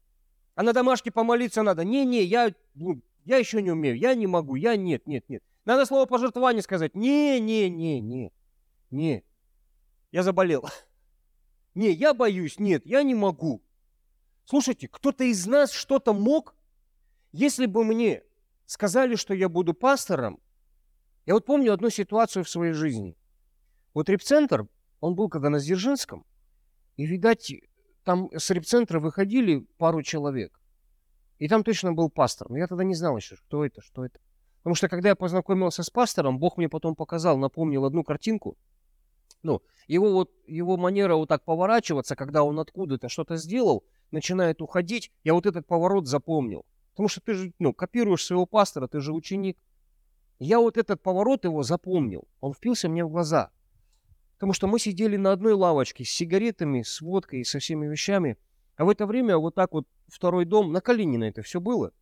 [0.56, 1.84] А на домашке помолиться надо.
[1.84, 5.43] Не-не, я, ну, я еще не умею, я не могу, я нет, нет, нет.
[5.65, 6.95] Надо слово пожертвование сказать.
[6.95, 8.32] Не-не-не-не,
[8.91, 9.23] не.
[10.12, 10.65] Я заболел.
[11.76, 13.63] Не, я боюсь, нет, я не могу.
[14.45, 16.56] Слушайте, кто-то из нас что-то мог?
[17.32, 18.21] Если бы мне
[18.67, 20.39] сказали, что я буду пастором,
[21.26, 23.17] я вот помню одну ситуацию в своей жизни.
[23.95, 24.67] Вот репцентр,
[24.99, 26.28] он был когда на Дзержинском,
[26.97, 27.51] и, видать,
[28.03, 30.60] там с репцентра выходили пару человек.
[31.39, 32.49] И там точно был пастор.
[32.49, 34.19] Но я тогда не знал еще, кто это, что это.
[34.60, 38.58] Потому что когда я познакомился с пастором, Бог мне потом показал, напомнил одну картинку.
[39.41, 45.12] Ну, его вот, его манера вот так поворачиваться, когда он откуда-то что-то сделал, начинает уходить,
[45.23, 46.65] я вот этот поворот запомнил.
[46.91, 49.58] Потому что ты же, ну, копируешь своего пастора, ты же ученик.
[50.39, 52.25] Я вот этот поворот его запомнил.
[52.39, 53.51] Он впился мне в глаза.
[54.43, 58.38] Потому что мы сидели на одной лавочке с сигаретами, с водкой и со всеми вещами.
[58.75, 61.93] А в это время вот так вот второй дом, на Калинина это все было.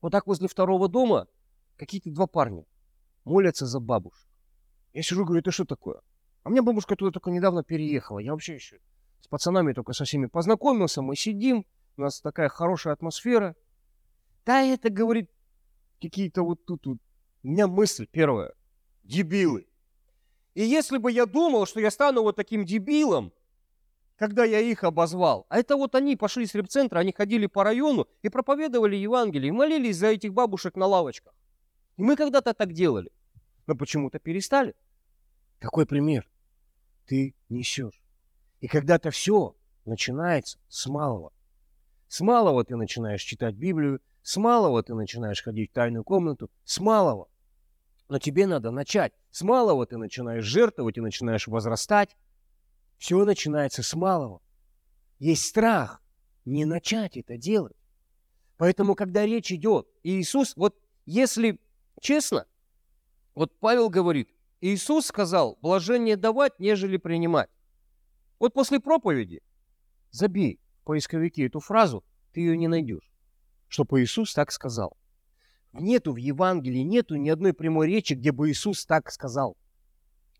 [0.00, 1.26] Вот так возле второго дома
[1.76, 2.64] какие-то два парня
[3.24, 4.28] молятся за бабушек.
[4.92, 6.02] Я сижу, говорю, это что такое?
[6.44, 8.20] А у меня бабушка туда только недавно переехала.
[8.20, 8.78] Я вообще еще
[9.20, 11.02] с пацанами только со всеми познакомился.
[11.02, 13.56] Мы сидим, у нас такая хорошая атмосфера.
[14.44, 15.32] Да это, говорит,
[16.00, 16.98] какие-то вот тут вот
[17.42, 18.52] у меня мысль первая.
[19.02, 19.66] Дебилы.
[20.56, 23.30] И если бы я думал, что я стану вот таким дебилом,
[24.16, 28.08] когда я их обозвал, а это вот они пошли с репцентра, они ходили по району
[28.22, 31.34] и проповедовали Евангелие, и молились за этих бабушек на лавочках.
[31.98, 33.12] И мы когда-то так делали,
[33.66, 34.74] но почему-то перестали.
[35.58, 36.26] Какой пример
[37.04, 38.00] ты несешь?
[38.60, 41.34] И когда-то все начинается с малого.
[42.08, 46.80] С малого ты начинаешь читать Библию, с малого ты начинаешь ходить в тайную комнату, с
[46.80, 47.28] малого.
[48.08, 49.12] Но тебе надо начать.
[49.30, 52.16] С малого ты начинаешь жертвовать и начинаешь возрастать.
[52.98, 54.40] Все начинается с малого.
[55.18, 56.02] Есть страх
[56.44, 57.76] не начать это делать.
[58.56, 61.60] Поэтому, когда речь идет, Иисус, вот если
[62.00, 62.46] честно,
[63.34, 67.50] вот Павел говорит, Иисус сказал, блажение давать, нежели принимать.
[68.38, 69.42] Вот после проповеди
[70.10, 73.10] забей в поисковике эту фразу, ты ее не найдешь.
[73.68, 74.96] Чтобы Иисус так сказал.
[75.80, 79.56] Нету в Евангелии, нету ни одной прямой речи, где бы Иисус так сказал.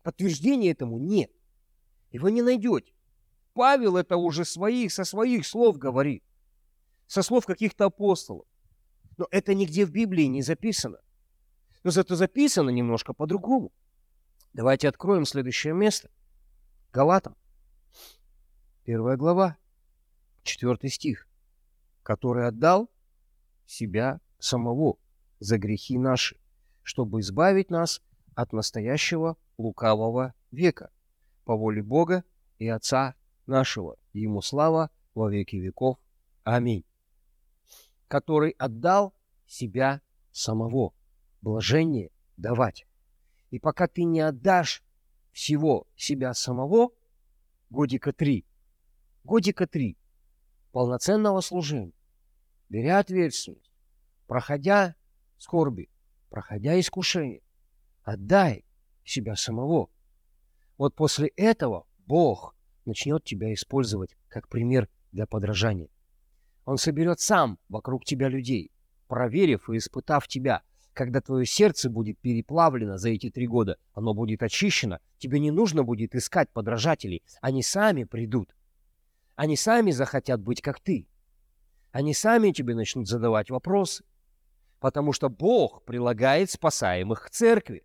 [0.03, 1.31] Подтверждения этому нет.
[2.11, 2.93] Его не найдете.
[3.53, 6.23] Павел это уже своих, со своих слов говорит.
[7.07, 8.45] Со слов каких-то апостолов.
[9.17, 10.99] Но это нигде в Библии не записано.
[11.83, 13.71] Но зато записано немножко по-другому.
[14.53, 16.09] Давайте откроем следующее место.
[16.91, 17.35] Галатам.
[18.83, 19.57] Первая глава,
[20.43, 21.27] четвертый стих.
[22.03, 22.89] Который отдал
[23.65, 24.97] себя самого
[25.39, 26.37] за грехи наши,
[26.83, 28.01] чтобы избавить нас
[28.35, 30.91] от настоящего лукавого века,
[31.43, 32.23] по воле Бога
[32.59, 35.97] и Отца нашего, Ему слава во веки веков.
[36.43, 36.83] Аминь.
[38.07, 39.13] Который отдал
[39.45, 40.93] себя самого,
[41.41, 42.85] блажение давать.
[43.49, 44.83] И пока ты не отдашь
[45.31, 46.91] всего себя самого,
[47.69, 48.45] годика три,
[49.23, 49.97] годика три
[50.71, 51.93] полноценного служения,
[52.69, 53.71] беря ответственность,
[54.27, 54.95] проходя
[55.37, 55.89] скорби,
[56.29, 57.41] проходя искушение,
[58.03, 58.65] отдай
[59.03, 59.89] себя самого.
[60.77, 65.89] Вот после этого Бог начнет тебя использовать как пример для подражания.
[66.65, 68.71] Он соберет сам вокруг тебя людей,
[69.07, 70.61] проверив и испытав тебя.
[70.93, 75.83] Когда твое сердце будет переплавлено за эти три года, оно будет очищено, тебе не нужно
[75.83, 78.55] будет искать подражателей, они сами придут.
[79.35, 81.07] Они сами захотят быть как ты.
[81.91, 84.03] Они сами тебе начнут задавать вопросы,
[84.79, 87.83] потому что Бог прилагает спасаемых к церкви.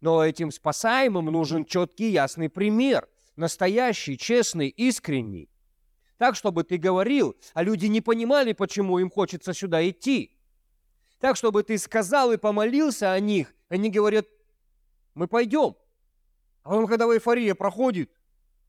[0.00, 5.48] Но этим спасаемым нужен четкий ясный пример, настоящий, честный, искренний.
[6.18, 10.36] Так, чтобы ты говорил, а люди не понимали, почему им хочется сюда идти.
[11.20, 14.26] Так, чтобы ты сказал и помолился о них, они говорят,
[15.14, 15.74] мы пойдем.
[16.62, 18.10] А потом, когда эйфория проходит,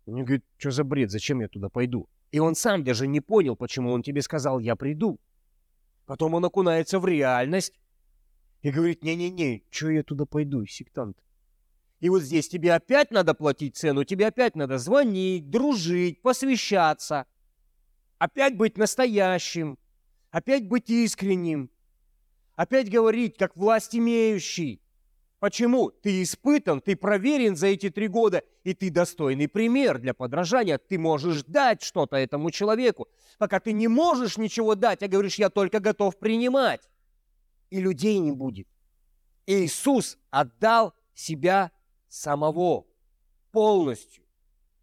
[0.07, 2.07] они говорят, что за бред, зачем я туда пойду?
[2.31, 5.19] И он сам даже не понял, почему он тебе сказал, я приду.
[6.05, 7.73] Потом он окунается в реальность
[8.61, 11.17] и говорит, не-не-не, что я туда пойду, сектант?
[11.99, 17.25] И вот здесь тебе опять надо платить цену, тебе опять надо звонить, дружить, посвящаться,
[18.17, 19.79] опять быть настоящим,
[20.29, 21.71] опять быть искренним,
[22.55, 24.81] опять говорить, как власть имеющий.
[25.39, 25.91] Почему?
[25.91, 30.78] Ты испытан, ты проверен за эти три года, и ты достойный пример для подражания.
[30.78, 33.08] Ты можешь дать что-то этому человеку.
[33.38, 36.89] Пока ты не можешь ничего дать, а говоришь, я только готов принимать.
[37.69, 38.67] И людей не будет.
[39.45, 41.71] Иисус отдал себя
[42.08, 42.86] самого
[43.52, 44.24] полностью.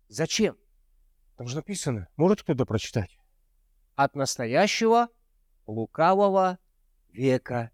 [0.09, 0.57] Зачем?
[1.37, 2.09] Там же написано.
[2.17, 3.19] Может кто-то прочитать?
[3.95, 5.09] От настоящего
[5.67, 6.59] лукавого
[7.11, 7.71] века.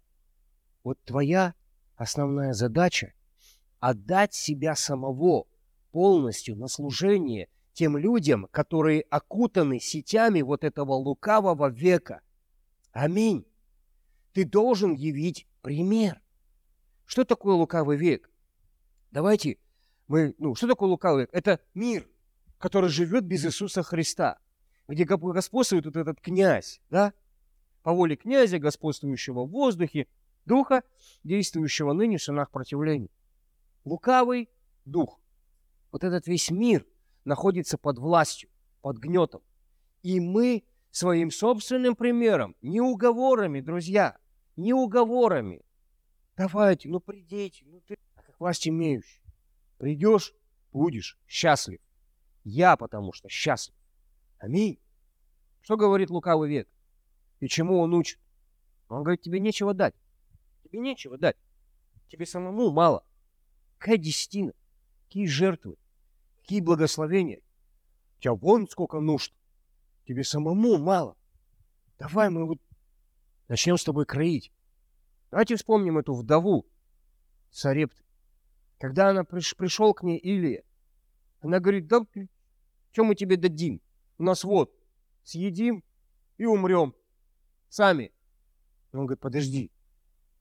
[0.83, 1.53] Вот твоя
[1.99, 3.13] основная задача–
[3.81, 5.47] отдать себя самого
[5.91, 12.21] полностью на служение тем людям, которые окутаны сетями вот этого лукавого века.
[12.93, 13.45] Аминь.
[14.33, 16.21] Ты должен явить пример.
[17.05, 18.31] Что такое лукавый век?
[19.11, 19.57] Давайте
[20.07, 21.29] мы, ну, что такое лукавый век?
[21.33, 22.07] Это мир,
[22.59, 24.39] который живет без Иисуса Христа,
[24.87, 27.13] где господствует вот этот князь, да?
[27.83, 30.07] По воле князя, господствующего в воздухе,
[30.45, 30.83] духа,
[31.23, 33.09] действующего ныне в сынах противления.
[33.85, 34.49] Лукавый
[34.85, 35.19] дух.
[35.91, 36.85] Вот этот весь мир
[37.25, 38.49] находится под властью,
[38.81, 39.41] под гнетом.
[40.01, 44.17] И мы своим собственным примером, не уговорами, друзья,
[44.55, 45.61] не уговорами.
[46.35, 49.21] Давайте, ну придите, ну ты, как власть имеющий.
[49.77, 50.33] Придешь,
[50.71, 51.79] будешь счастлив.
[52.43, 53.75] Я потому что счастлив.
[54.37, 54.79] Аминь.
[55.61, 56.67] Что говорит лукавый век?
[57.39, 58.19] И чему он учит?
[58.87, 59.93] Он говорит, тебе нечего дать.
[60.69, 61.37] Тебе нечего дать.
[62.09, 63.03] Тебе самому мало.
[63.77, 64.53] Какая десятина?
[65.05, 65.77] Какие жертвы?
[66.41, 67.41] Какие благословения?
[68.17, 69.33] У тебя вон сколько нужд.
[70.05, 71.15] Тебе самому мало.
[71.97, 72.59] Давай мы вот
[73.47, 74.51] начнем с тобой кроить.
[75.31, 76.65] Давайте вспомним эту вдову
[77.51, 78.03] Сарепты.
[78.79, 80.63] Когда она приш, пришел к ней Илия,
[81.41, 82.05] она говорит, да
[82.91, 83.81] что мы тебе дадим?
[84.17, 84.73] У нас вот,
[85.23, 85.83] съедим
[86.37, 86.95] и умрем.
[87.69, 88.11] Сами.
[88.91, 89.71] Он говорит, подожди,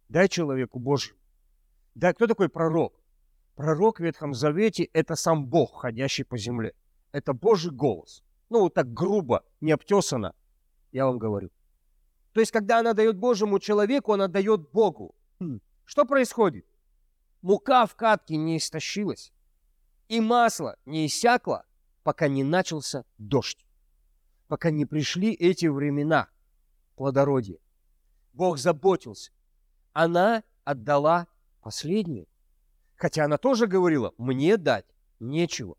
[0.08, 1.18] дай человеку Божьему.
[1.94, 2.94] Да, кто такой пророк?
[3.54, 6.74] Пророк в Ветхом Завете– это сам Бог, ходящий по земле.
[7.12, 8.22] Это Божий голос.
[8.50, 10.34] Ну, вот так грубо, не обтесано,
[10.92, 11.50] я вам говорю.
[12.32, 15.14] То есть, когда она дает Божьему человеку, она дает Богу.
[15.40, 15.60] Хм.
[15.84, 16.66] Что происходит?
[17.42, 19.32] Мука в катке не истощилась,
[20.08, 21.64] и масло не иссякло,
[22.02, 23.64] пока не начался дождь,
[24.46, 26.28] пока не пришли эти времена
[26.96, 27.58] плодородия.
[28.32, 29.32] Бог заботился.
[29.98, 31.26] Она отдала
[31.60, 32.28] последнее.
[32.94, 34.86] Хотя она тоже говорила, мне дать
[35.18, 35.76] нечего.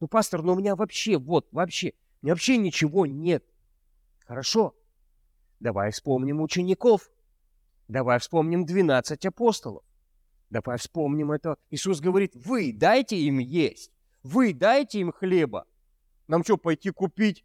[0.00, 3.44] Ну, пастор, ну у меня вообще, вот, вообще, у меня вообще ничего нет.
[4.20, 4.74] Хорошо.
[5.60, 7.10] Давай вспомним учеников.
[7.86, 9.84] Давай вспомним 12 апостолов.
[10.48, 11.58] Давай вспомним это.
[11.68, 13.92] Иисус говорит, вы дайте им есть.
[14.22, 15.66] Вы дайте им хлеба.
[16.28, 17.44] Нам что, пойти купить?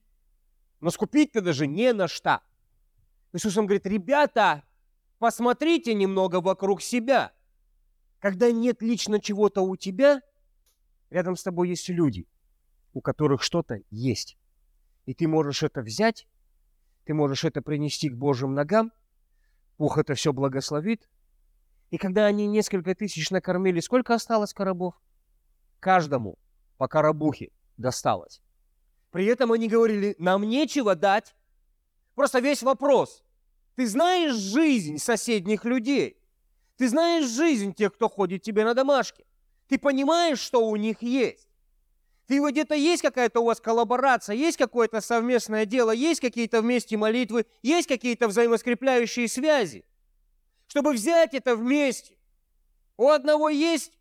[0.80, 2.40] Но скупить-то даже не на что.
[3.34, 4.64] Иисус он говорит, ребята,
[5.20, 7.32] посмотрите немного вокруг себя.
[8.20, 10.22] Когда нет лично чего-то у тебя,
[11.10, 12.28] рядом с тобой есть люди,
[12.94, 14.38] у которых что-то есть.
[15.06, 16.28] И ты можешь это взять,
[17.06, 18.92] ты можешь это принести к Божьим ногам,
[19.78, 21.10] Бог это все благословит.
[21.90, 24.94] И когда они несколько тысяч накормили, сколько осталось коробов?
[25.80, 26.38] Каждому
[26.78, 28.42] по коробухе досталось.
[29.12, 31.34] При этом они говорили, нам нечего дать.
[32.14, 33.24] Просто весь вопрос.
[33.80, 36.18] Ты знаешь жизнь соседних людей?
[36.76, 39.24] Ты знаешь жизнь тех, кто ходит тебе на домашке?
[39.70, 41.48] Ты понимаешь, что у них есть?
[42.28, 47.46] Ты где-то есть какая-то у вас коллаборация, есть какое-то совместное дело, есть какие-то вместе молитвы,
[47.62, 49.86] есть какие-то взаимоскрепляющие связи,
[50.68, 52.18] чтобы взять это вместе.
[52.98, 53.94] У одного есть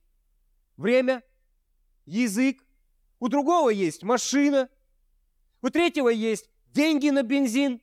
[0.76, 1.22] время,
[2.04, 2.64] язык,
[3.20, 4.68] у другого есть машина,
[5.62, 7.80] у третьего есть деньги на бензин.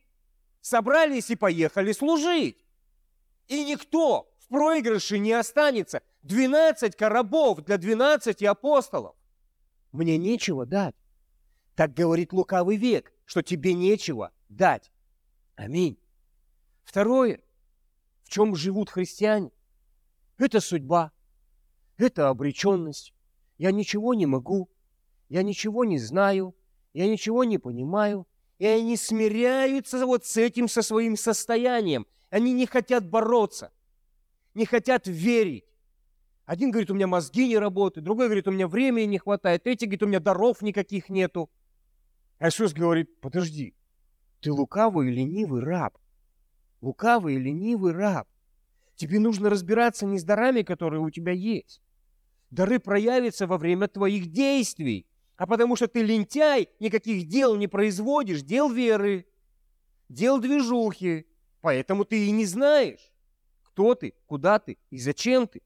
[0.66, 2.66] Собрались и поехали служить.
[3.46, 6.02] И никто в проигрыше не останется.
[6.24, 9.14] 12 коробов для 12 апостолов.
[9.92, 10.96] Мне нечего дать.
[11.76, 14.90] Так говорит лукавый век, что тебе нечего дать.
[15.54, 16.00] Аминь.
[16.82, 17.40] Второе,
[18.24, 19.52] в чем живут христиане,
[20.36, 21.12] это судьба,
[21.96, 23.14] это обреченность.
[23.56, 24.68] Я ничего не могу,
[25.28, 26.56] я ничего не знаю,
[26.92, 28.26] я ничего не понимаю.
[28.58, 32.06] И они смиряются вот с этим, со своим состоянием.
[32.30, 33.70] Они не хотят бороться,
[34.54, 35.64] не хотят верить.
[36.46, 39.86] Один говорит, у меня мозги не работают, другой говорит, у меня времени не хватает, третий
[39.86, 41.50] говорит, у меня даров никаких нету.
[42.38, 43.74] А Иисус говорит, подожди,
[44.40, 45.98] ты лукавый и ленивый раб.
[46.80, 48.28] Лукавый и ленивый раб.
[48.94, 51.82] Тебе нужно разбираться не с дарами, которые у тебя есть.
[52.50, 58.42] Дары проявятся во время твоих действий а потому что ты лентяй, никаких дел не производишь,
[58.42, 59.26] дел веры,
[60.08, 61.26] дел движухи,
[61.60, 63.12] поэтому ты и не знаешь,
[63.62, 65.62] кто ты, куда ты и зачем ты.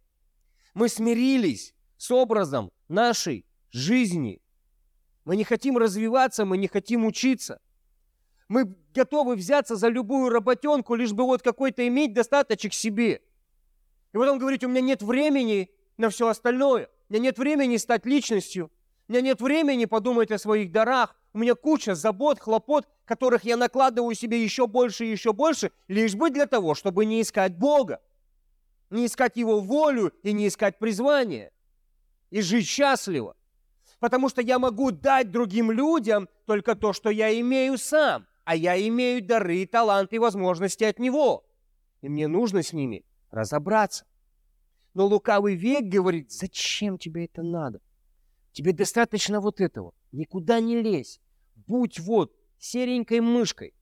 [0.74, 4.40] Мы смирились с образом нашей жизни.
[5.24, 7.60] Мы не хотим развиваться, мы не хотим учиться.
[8.48, 13.22] Мы готовы взяться за любую работенку, лишь бы вот какой-то иметь достаточек себе.
[14.12, 16.88] И вот он говорит, у меня нет времени на все остальное.
[17.08, 18.72] У меня нет времени стать личностью.
[19.10, 21.16] У меня нет времени подумать о своих дарах.
[21.32, 26.14] У меня куча забот, хлопот, которых я накладываю себе еще больше и еще больше, лишь
[26.14, 28.00] бы для того, чтобы не искать Бога,
[28.88, 31.50] не искать Его волю и не искать призвание,
[32.30, 33.34] и жить счастливо.
[33.98, 38.80] Потому что я могу дать другим людям только то, что я имею сам, а я
[38.80, 41.44] имею дары, таланты и возможности от Него.
[42.00, 44.04] И мне нужно с ними разобраться.
[44.94, 47.80] Но лукавый век говорит, зачем тебе это надо?
[48.52, 49.92] Тебе достаточно вот этого.
[50.12, 51.20] Никуда не лезь.
[51.66, 53.74] Будь вот серенькой мышкой.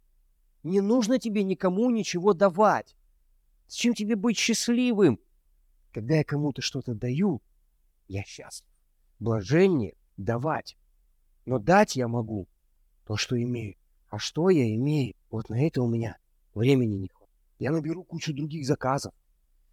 [0.62, 2.96] Не нужно тебе никому ничего давать.
[3.66, 5.20] Зачем тебе быть счастливым?
[5.92, 7.42] Когда я кому-то что-то даю,
[8.08, 8.68] я счастлив.
[9.18, 10.76] Блажение давать.
[11.46, 12.46] Но дать я могу
[13.06, 13.76] то, что имею.
[14.08, 15.14] А что я имею?
[15.30, 16.18] Вот на это у меня
[16.54, 17.34] времени не хватит.
[17.58, 19.12] Я наберу кучу других заказов.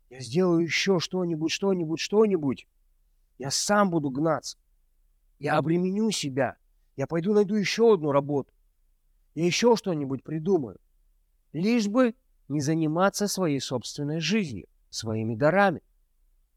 [0.10, 2.67] Я сделаю еще что-нибудь, что-нибудь, что-нибудь.
[3.38, 4.58] Я сам буду гнаться.
[5.39, 6.58] Я обременю себя.
[6.95, 8.52] Я пойду найду еще одну работу.
[9.34, 10.80] Я еще что-нибудь придумаю.
[11.52, 12.15] Лишь бы
[12.48, 15.82] не заниматься своей собственной жизнью, своими дарами.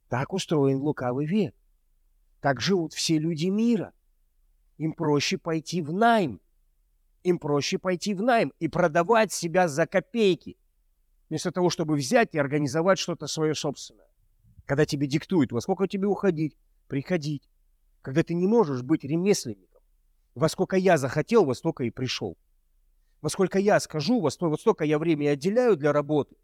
[0.09, 1.55] Так устроен лукавый век.
[2.41, 3.93] Так живут все люди мира.
[4.77, 6.41] Им проще пойти в найм.
[7.25, 10.57] Им проще пойти в найм и продавать себя за копейки,
[11.29, 14.07] вместо того, чтобы взять и организовать что-то свое собственное.
[14.67, 16.57] Когда тебе диктуют, во сколько тебе уходить,
[16.87, 17.49] приходить,
[18.03, 19.81] когда ты не можешь быть ремесленником.
[20.35, 22.37] Во сколько я захотел, во столько и пришел.
[23.21, 26.37] Во сколько я скажу, во столько, вот столько я времени отделяю для работы.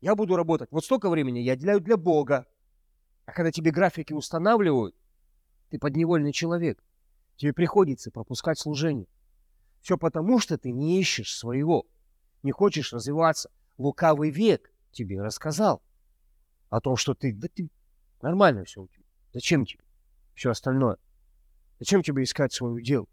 [0.00, 0.68] Я буду работать.
[0.72, 2.46] Вот столько времени я отделяю для Бога.
[3.24, 4.96] А когда тебе графики устанавливают,
[5.70, 6.82] ты подневольный человек.
[7.36, 9.06] Тебе приходится пропускать служение.
[9.80, 11.86] Все потому, что ты не ищешь своего.
[12.42, 13.50] Не хочешь развиваться.
[13.78, 15.82] Лукавый век тебе рассказал
[16.68, 17.32] о том, что ты...
[17.32, 17.68] Да ты...
[18.20, 19.04] Нормально все у тебя.
[19.32, 19.84] Зачем тебе?
[20.42, 20.96] Все остальное.
[21.78, 23.06] Зачем тебе искать свое дело?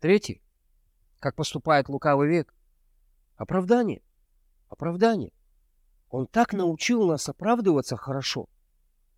[0.00, 0.40] Третий,
[1.20, 2.54] как поступает лукавый век,
[3.36, 4.00] оправдание.
[4.70, 5.32] Оправдание.
[6.08, 8.48] Он так научил нас оправдываться хорошо.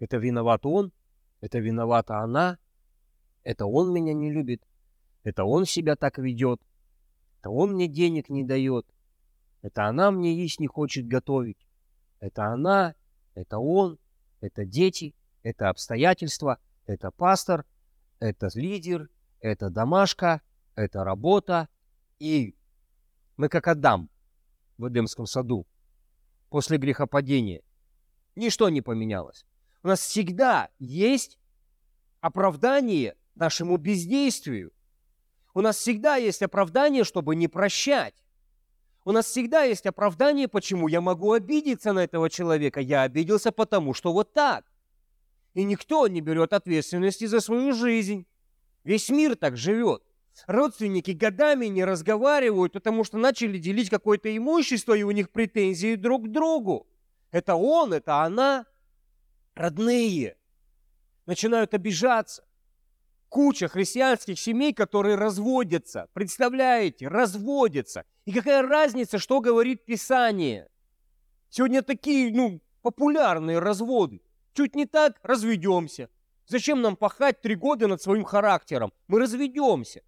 [0.01, 0.93] Это виноват он,
[1.41, 2.59] это виновата она,
[3.45, 4.67] это он меня не любит,
[5.23, 6.61] это он себя так ведет,
[7.39, 8.87] это он мне денег не дает,
[9.63, 11.69] это она мне есть не хочет готовить,
[12.19, 12.97] это она,
[13.35, 14.01] это он,
[14.41, 15.15] это дети,
[15.45, 17.65] это обстоятельства, это пастор,
[18.19, 19.09] это лидер,
[19.41, 20.43] это домашка,
[20.75, 21.69] это работа.
[22.19, 22.55] И
[23.37, 24.11] мы как Адам
[24.79, 25.67] в Эдемском саду
[26.49, 27.63] после грехопадения.
[28.37, 29.45] Ничто не поменялось.
[29.83, 31.39] У нас всегда есть
[32.21, 34.73] оправдание нашему бездействию.
[35.55, 38.15] У нас всегда есть оправдание, чтобы не прощать.
[39.05, 42.81] У нас всегда есть оправдание, почему я могу обидеться на этого человека.
[42.81, 44.70] Я обиделся потому, что вот так.
[45.55, 48.27] И никто не берет ответственности за свою жизнь.
[48.85, 50.03] Весь мир так живет.
[50.47, 56.27] Родственники годами не разговаривают, потому что начали делить какое-то имущество, и у них претензии друг
[56.27, 56.87] к другу.
[57.31, 58.67] Это он, это она.
[59.55, 60.37] Родные
[61.27, 62.45] начинают обижаться.
[63.29, 66.09] Куча христианских семей, которые разводятся.
[66.13, 68.05] Представляете, разводятся.
[68.25, 70.69] И какая разница, что говорит Писание?
[71.49, 74.21] Сегодня такие, ну, популярные разводы.
[74.55, 76.09] Чуть не так, разведемся.
[76.47, 78.93] Зачем нам пахать три года над своим характером?
[79.07, 80.03] Мы разведемся.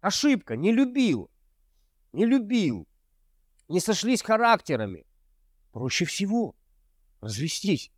[0.00, 1.30] Ошибка, не любил.
[2.12, 2.86] Не любил.
[3.68, 5.04] Не сошлись характерами.
[5.72, 6.54] Проще всего
[7.20, 7.90] развестись.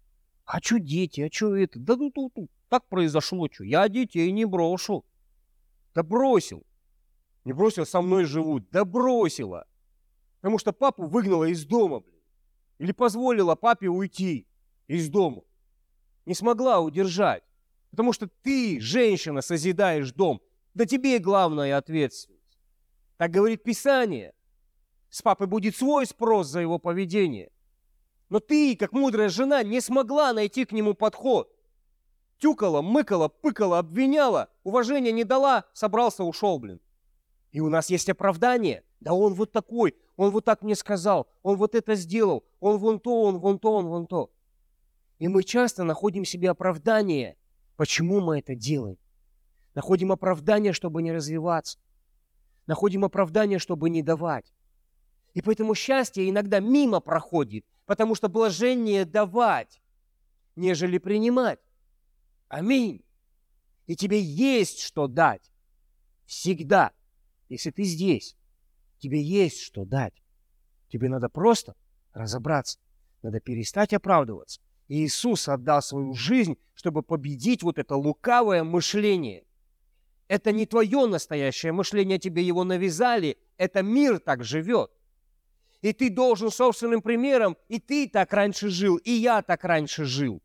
[0.44, 1.78] А что дети, а что это?
[1.78, 5.04] Да ну тут, тут так произошло, что я детей не брошу.
[5.94, 6.64] Да бросил.
[7.44, 8.68] Не бросил, со мной живут.
[8.70, 9.66] Да бросила.
[10.40, 12.20] Потому что папу выгнала из дома, блин.
[12.78, 14.46] Или позволила папе уйти
[14.86, 15.42] из дома.
[16.28, 17.42] Не смогла удержать.
[17.90, 20.42] Потому что ты, женщина, созидаешь дом.
[20.74, 22.58] Да тебе главная ответственность.
[23.16, 24.34] Так говорит Писание.
[25.08, 27.50] С папой будет свой спрос за его поведение.
[28.28, 31.50] Но ты, как мудрая жена, не смогла найти к нему подход.
[32.36, 36.78] Тюкала, мыкала, пыкала, обвиняла, уважения не дала, собрался, ушел, блин.
[37.52, 38.84] И у нас есть оправдание.
[39.00, 43.00] Да он вот такой, он вот так мне сказал, он вот это сделал, он вон
[43.00, 44.30] то, он вон то, он вон то.
[45.18, 47.36] И мы часто находим себе оправдание,
[47.76, 48.98] почему мы это делаем.
[49.74, 51.78] Находим оправдание, чтобы не развиваться.
[52.66, 54.52] Находим оправдание, чтобы не давать.
[55.34, 59.80] И поэтому счастье иногда мимо проходит, потому что блажение давать,
[60.56, 61.60] нежели принимать.
[62.48, 63.04] Аминь.
[63.86, 65.50] И тебе есть что дать.
[66.26, 66.92] Всегда.
[67.48, 68.36] Если ты здесь,
[68.98, 70.22] тебе есть что дать.
[70.88, 71.74] Тебе надо просто
[72.12, 72.78] разобраться.
[73.22, 74.60] Надо перестать оправдываться.
[74.88, 79.44] Иисус отдал свою жизнь, чтобы победить вот это лукавое мышление.
[80.28, 83.38] Это не твое настоящее мышление, тебе его навязали.
[83.56, 84.90] Это мир так живет.
[85.80, 90.42] И ты должен собственным примером, и ты так раньше жил, и я так раньше жил.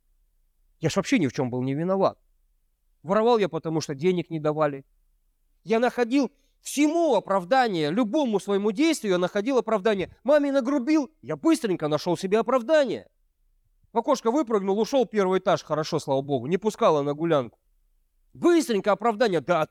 [0.80, 2.20] Я ж вообще ни в чем был не виноват.
[3.02, 4.86] Воровал я, потому что денег не давали.
[5.64, 6.32] Я находил
[6.62, 10.16] всему оправдание, любому своему действию я находил оправдание.
[10.24, 13.08] Маме нагрубил, я быстренько нашел себе оправдание.
[13.94, 17.60] В окошко выпрыгнул, ушел первый этаж, хорошо, слава богу, не пускала на гулянку.
[18.34, 19.70] Быстренько оправдание, да,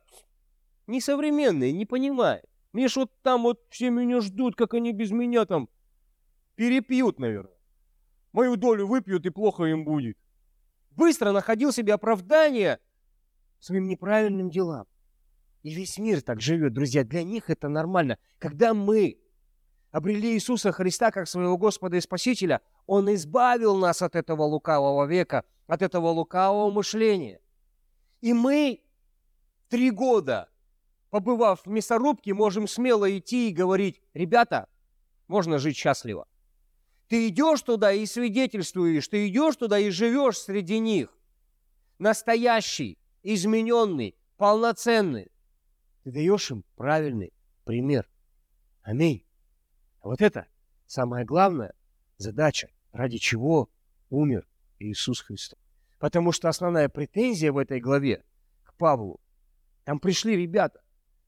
[0.87, 2.41] несовременные, не понимаю.
[2.73, 5.69] Мне ж вот там вот все меня ждут, как они без меня там
[6.55, 7.53] перепьют, наверное.
[8.33, 10.17] Мою долю выпьют, и плохо им будет.
[10.93, 12.79] Быстро находил себе оправдание
[13.59, 14.87] своим неправильным делам.
[15.63, 17.05] И весь мир так живет, друзья.
[17.05, 18.19] Для них это нормально.
[18.39, 19.19] Когда мы
[19.91, 25.45] обрели Иисуса Христа как своего Господа и Спасителя, Он избавил нас от этого лукавого века,
[25.67, 27.41] от этого лукавого мышления.
[28.21, 28.83] И мы
[29.69, 30.49] три года,
[31.11, 34.69] побывав в мясорубке, можем смело идти и говорить, ребята,
[35.29, 36.27] можно жить счастливо.
[37.09, 41.17] Ты идешь туда и свидетельствуешь, ты идешь туда и живешь среди них.
[41.99, 45.31] Настоящий, измененный, полноценный.
[46.05, 47.33] Ты даешь им правильный
[47.65, 48.09] пример.
[48.83, 49.25] Аминь.
[50.03, 50.47] Вот это
[50.87, 51.75] самая главная
[52.23, 53.69] задача, ради чего
[54.11, 54.47] умер
[54.79, 55.59] Иисус Христос.
[55.99, 58.25] Потому что основная претензия в этой главе
[58.65, 59.21] к Павлу,
[59.85, 60.81] там пришли ребята,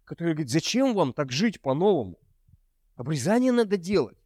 [0.04, 2.18] которые говорят, зачем вам так жить по-новому?
[2.96, 4.18] Обрезание надо делать.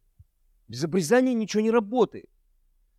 [0.67, 2.29] Без обрезания ничего не работает.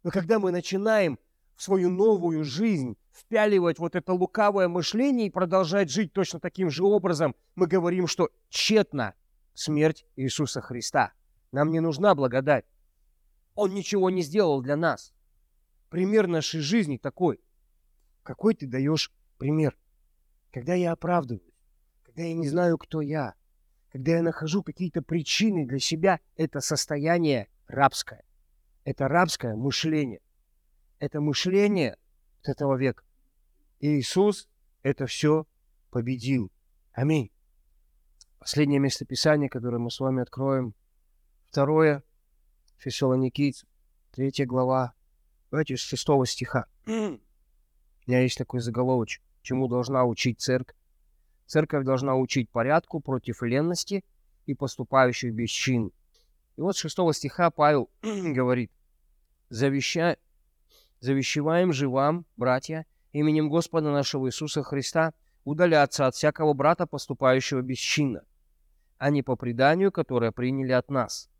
[0.02, 1.18] Но когда мы начинаем
[1.54, 6.84] в свою новую жизнь впяливать вот это лукавое мышление и продолжать жить точно таким же
[6.84, 9.14] образом, мы говорим, что тщетна
[9.54, 11.12] смерть Иисуса Христа.
[11.52, 12.64] Нам не нужна благодать.
[13.54, 15.12] Он ничего не сделал для нас
[15.90, 17.40] пример нашей жизни такой.
[18.22, 19.76] Какой ты даешь пример?
[20.52, 21.52] Когда я оправдываюсь,
[22.02, 23.34] когда я не знаю, кто я,
[23.92, 28.24] когда я нахожу какие-то причины для себя, это состояние рабское.
[28.84, 30.20] Это рабское мышление.
[30.98, 31.98] Это мышление
[32.40, 33.04] от этого века.
[33.80, 34.48] И Иисус
[34.82, 35.46] это все
[35.90, 36.50] победил.
[36.92, 37.30] Аминь.
[38.38, 40.74] Последнее местописание, которое мы с вами откроем.
[41.48, 42.02] Второе.
[42.80, 43.68] Фессалоникийцев.
[44.10, 44.94] Третья глава.
[45.50, 46.64] Давайте с шестого стиха.
[46.86, 47.20] У
[48.06, 49.22] меня есть такой заголовочек.
[49.42, 50.76] Чему должна учить церковь?
[51.44, 54.02] Церковь должна учить порядку против ленности
[54.46, 55.92] и поступающих без чин.
[56.56, 58.72] И вот с шестого стиха Павел говорит,
[59.50, 60.16] Завеща...
[61.00, 65.12] «Завещеваем же вам, братья, именем Господа нашего Иисуса Христа,
[65.44, 68.24] удаляться от всякого брата, поступающего бесчинно,
[68.96, 71.30] а не по преданию, которое приняли от нас.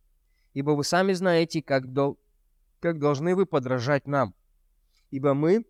[0.52, 2.18] Ибо вы сами знаете, как, дол...
[2.80, 4.34] как должны вы подражать нам.
[5.10, 5.64] Ибо мы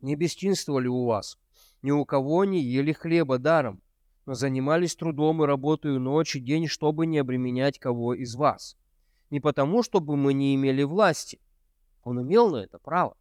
[0.00, 1.38] не бесчинствовали у вас,
[1.82, 3.82] ни у кого не ели хлеба даром,
[4.26, 8.76] но занимались трудом и работаю ночь и день, чтобы не обременять кого из вас.
[9.30, 11.40] Не потому, чтобы мы не имели власти.
[12.02, 13.16] Он имел на это право.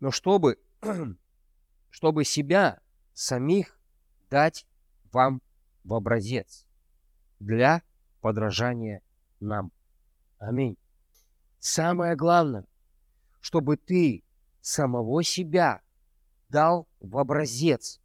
[0.00, 0.58] Но чтобы,
[1.90, 2.80] чтобы себя
[3.12, 3.78] самих
[4.30, 4.66] дать
[5.12, 5.42] вам
[5.84, 6.66] в образец
[7.40, 7.82] для
[8.20, 9.02] подражания
[9.40, 9.72] нам.
[10.38, 10.76] Аминь.
[11.58, 12.64] Самое главное,
[13.40, 14.22] чтобы ты
[14.60, 15.80] самого себя
[16.48, 18.00] дал в образец.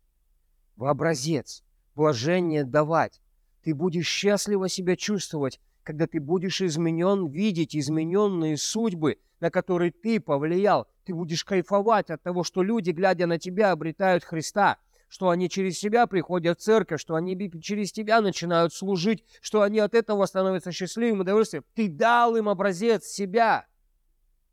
[0.75, 1.63] В образец.
[1.95, 3.21] Блажение давать.
[3.61, 10.19] Ты будешь счастливо себя чувствовать, когда ты будешь изменен, видеть измененные судьбы, на которые ты
[10.19, 10.87] повлиял.
[11.05, 14.77] Ты будешь кайфовать от того, что люди, глядя на тебя, обретают Христа,
[15.13, 19.77] что они через себя приходят в церковь, что они через тебя начинают служить, что они
[19.77, 21.63] от этого становятся счастливым и довольствием.
[21.75, 23.67] Ты дал им образец себя.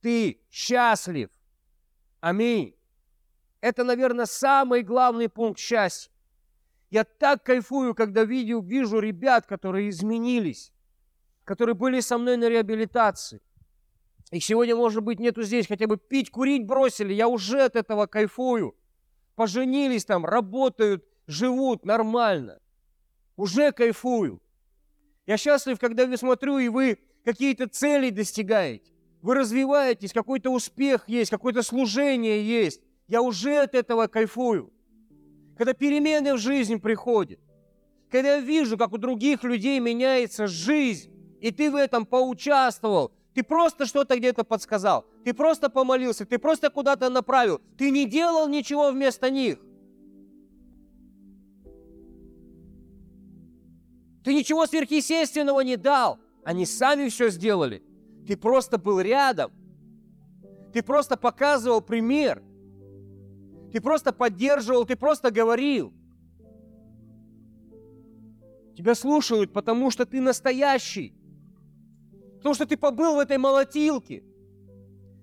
[0.03, 1.31] Ты счастлив.
[2.21, 2.77] Аминь.
[3.63, 6.13] Это, наверное, самый главный пункт счастья.
[6.91, 10.75] Я так кайфую, когда видео, вижу ребят, которые изменились,
[11.45, 13.41] которые были со мной на реабилитации.
[14.31, 18.05] Их сегодня, может быть, нету здесь, хотя бы пить, курить бросили, я уже от этого
[18.05, 18.77] кайфую.
[19.41, 22.61] Поженились там, работают, живут нормально.
[23.36, 24.43] Уже кайфую.
[25.24, 28.93] Я счастлив, когда я смотрю, и вы какие-то цели достигаете.
[29.22, 32.82] Вы развиваетесь, какой-то успех есть, какое-то служение есть.
[33.09, 34.74] Я уже от этого кайфую.
[35.57, 37.41] Когда перемены в жизни приходят,
[38.11, 41.11] когда я вижу, как у других людей меняется жизнь,
[41.41, 46.70] и ты в этом поучаствовал, ты просто что-то где-то подсказал, ты просто помолился, ты просто
[46.70, 49.59] куда-то направил, ты не делал ничего вместо них.
[54.24, 57.83] Ты ничего сверхъестественного не дал, они сами все сделали.
[58.26, 59.51] Ты просто был рядом.
[60.72, 62.43] Ты просто показывал пример–
[63.72, 65.93] ты просто поддерживал, ты просто говорил.
[68.76, 71.14] Тебя слушают, потому что ты настоящий.
[72.41, 74.24] Потому что ты побыл в этой молотилке.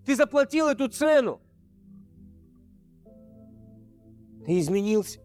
[0.05, 1.41] Ты заплатил эту цену.
[4.45, 5.19] Ты изменился.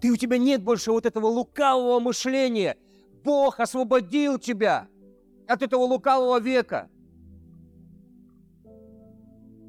[0.00, 2.78] Ты у тебя нет больше вот этого лукавого мышления.
[3.22, 4.88] Бог освободил тебя
[5.46, 6.88] от этого лукавого века.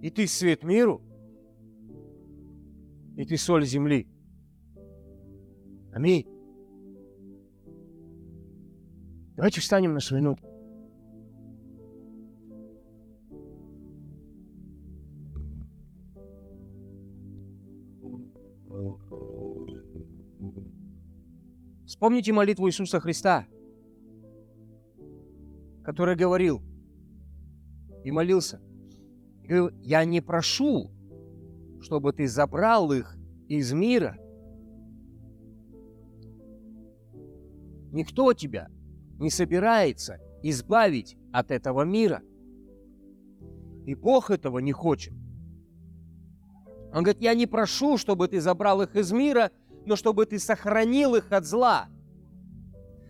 [0.02, 1.02] И ты свет миру–
[3.22, 4.08] и ты соль земли.
[5.94, 6.26] Аминь.
[9.36, 10.51] Давайте встанем на свою ногу.
[22.02, 23.46] Вспомните молитву Иисуса Христа,
[25.84, 26.60] который говорил
[28.04, 28.60] и молился.
[29.44, 30.90] И говорил, я не прошу
[31.82, 34.18] чтобы ты забрал их из мира.
[37.92, 38.70] Никто тебя
[39.20, 42.22] не собирается избавить от этого мира.
[43.86, 45.14] И Бог этого не хочет.
[46.94, 49.52] Он говорит, я не прошу, чтобы ты забрал их из мира,
[49.86, 51.88] но чтобы ты сохранил их от зла.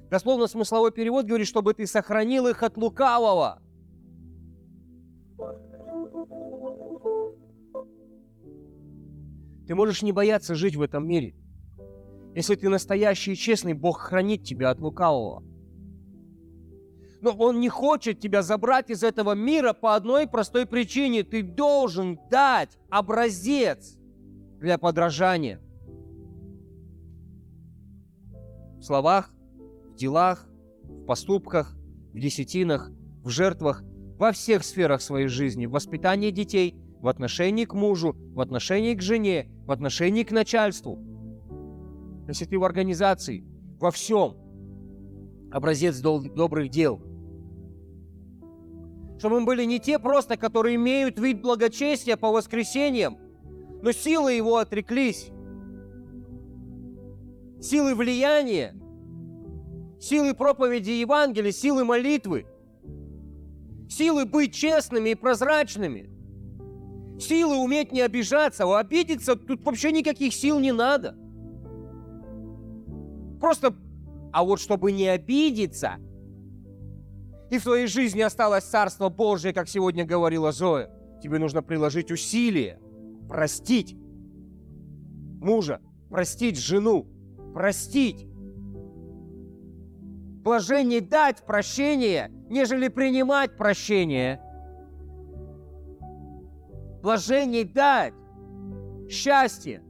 [0.10, 3.62] Дословно смысловой перевод говорит, чтобы ты сохранил их от лукавого.
[9.68, 11.34] Ты можешь не бояться жить в этом мире.
[12.36, 15.44] Если ты настоящий и честный, Бог хранит тебя от лукавого.
[17.22, 21.24] Но Он не хочет тебя забрать из этого мира по одной простой причине.
[21.24, 23.98] Ты должен дать образец
[24.60, 25.62] для подражания.
[28.82, 29.32] В словах,
[29.92, 30.48] в делах,
[30.82, 31.78] в поступках,
[32.14, 32.90] в десятинах,
[33.24, 33.84] в жертвах,
[34.18, 39.02] во всех сферах своей жизни, в воспитании детей, в отношении к мужу, в отношении к
[39.04, 40.98] жене, в отношении к начальству.
[42.28, 43.46] если ты в организации,
[43.80, 44.36] во всем
[45.52, 47.04] образец добрых дел.
[49.20, 53.20] Чтобы мы были не те просто, которые имеют вид благочестия по воскресеньям,
[53.84, 55.30] но силы его отреклись.
[57.62, 58.74] Силы влияния,
[60.00, 62.48] силы проповеди Евангелия, силы молитвы,
[63.88, 66.10] силы быть честными и прозрачными,
[67.20, 71.16] силы уметь не обижаться, а обидеться тут вообще никаких сил не надо.
[73.40, 73.76] Просто,
[74.34, 75.98] а вот чтобы не обидеться,
[77.52, 80.90] и в твоей жизни осталось Царство Божие, как сегодня говорила Зоя,
[81.22, 82.80] тебе нужно приложить усилия,
[83.30, 83.96] простить
[85.42, 87.11] мужа, простить жену,
[87.54, 88.28] простить.
[90.44, 94.42] Блажение дать прощение, нежели принимать прощение.
[97.02, 98.14] Блажение дать
[99.10, 99.84] счастье,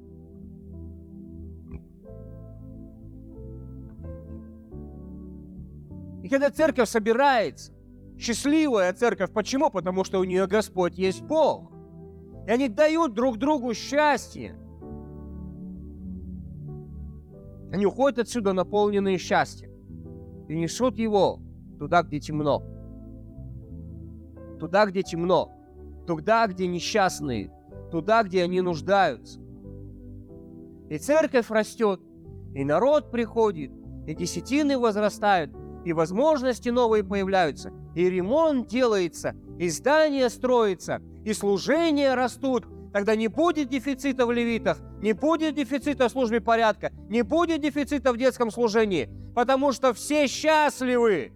[6.22, 7.72] И когда церковь собирается,
[8.18, 9.70] счастливая церковь, почему?
[9.70, 11.72] Потому что у нее Господь есть Бог.
[12.48, 14.56] И они дают друг другу счастье.
[17.72, 19.72] Они уходят отсюда наполненные счастьем
[20.50, 21.40] и несут его
[21.80, 22.64] туда, где темно.
[24.60, 25.52] Туда, где темно.
[26.06, 27.52] Туда, где несчастные.
[27.90, 29.40] Туда, где они нуждаются.
[30.90, 32.02] И церковь растет,
[32.54, 33.72] и народ приходит,
[34.06, 35.52] и десятины возрастают,
[35.86, 43.28] и возможности новые появляются, и ремонт делается, и здания строятся, и служения растут, тогда не
[43.28, 48.52] будет дефицита в левитах, не будет дефицита в службе порядка, не будет дефицита в детском
[48.52, 51.32] служении, потому что все счастливы.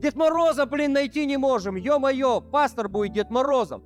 [0.00, 1.76] Дед Мороза, блин, найти не можем.
[1.76, 3.84] Ё-моё, пастор будет Дед Морозом.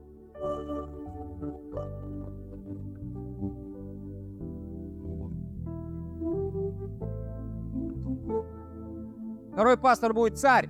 [9.53, 10.69] Второй пастор будет царь.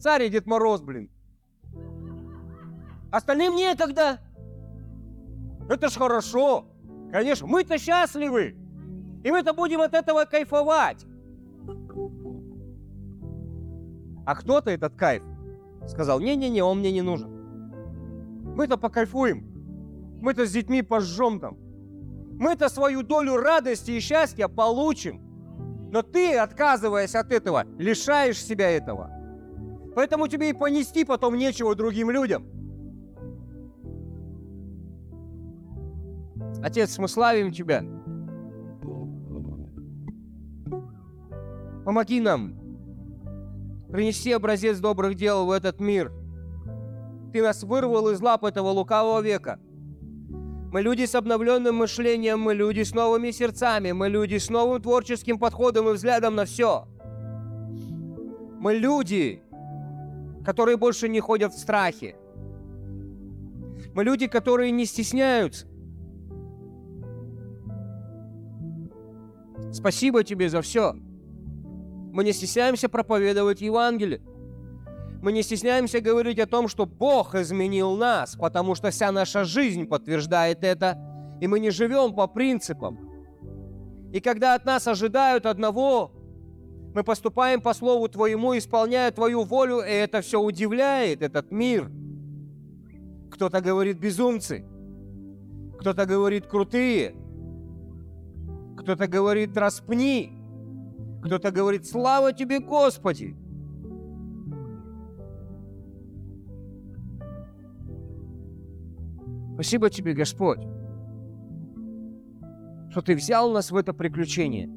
[0.00, 1.10] Царь и Дед Мороз, блин.
[3.10, 4.20] Остальным некогда.
[5.68, 6.66] Это ж хорошо.
[7.12, 8.56] Конечно, мы-то счастливы.
[9.24, 11.04] И мы-то будем от этого кайфовать.
[14.24, 15.22] А кто-то этот кайф
[15.86, 17.30] сказал, не-не-не, он мне не нужен.
[18.56, 19.46] Мы-то покайфуем.
[20.20, 21.56] Мы-то с детьми пожжем там.
[22.38, 25.20] Мы-то свою долю радости и счастья получим.
[25.92, 29.10] Но ты, отказываясь от этого, лишаешь себя этого.
[29.94, 32.59] Поэтому тебе и понести потом нечего другим людям.
[36.62, 37.84] Отец, мы славим Тебя.
[41.84, 42.54] Помоги нам
[43.90, 46.12] принести образец добрых дел в этот мир.
[47.32, 49.58] Ты нас вырвал из лап этого лукавого века–
[50.72, 55.36] мы люди с обновленным мышлением, мы люди с новыми сердцами, мы люди с новым творческим
[55.36, 56.86] подходом и взглядом на все.
[58.60, 59.42] Мы люди,
[60.44, 62.14] которые больше не ходят в страхе.
[63.94, 65.66] Мы люди, которые не стесняются.
[69.72, 70.94] Спасибо тебе за все.
[70.94, 74.20] Мы не стесняемся проповедовать Евангелие.
[75.22, 79.86] Мы не стесняемся говорить о том, что Бог изменил нас, потому что вся наша жизнь
[79.86, 80.98] подтверждает это,
[81.40, 82.98] и мы не живем по принципам.
[84.12, 86.10] И когда от нас ожидают одного,
[86.94, 91.90] мы поступаем по Слову Твоему, исполняя Твою волю, и это все удивляет этот мир.
[93.30, 94.64] Кто-то говорит безумцы,
[95.78, 97.14] кто-то говорит крутые,
[98.80, 100.32] кто-то говорит распни,
[101.22, 103.36] кто-то говорит слава Тебе, Господи.
[109.60, 110.60] Спасибо тебе, Господь,
[112.88, 114.70] что ты взял нас в это приключение.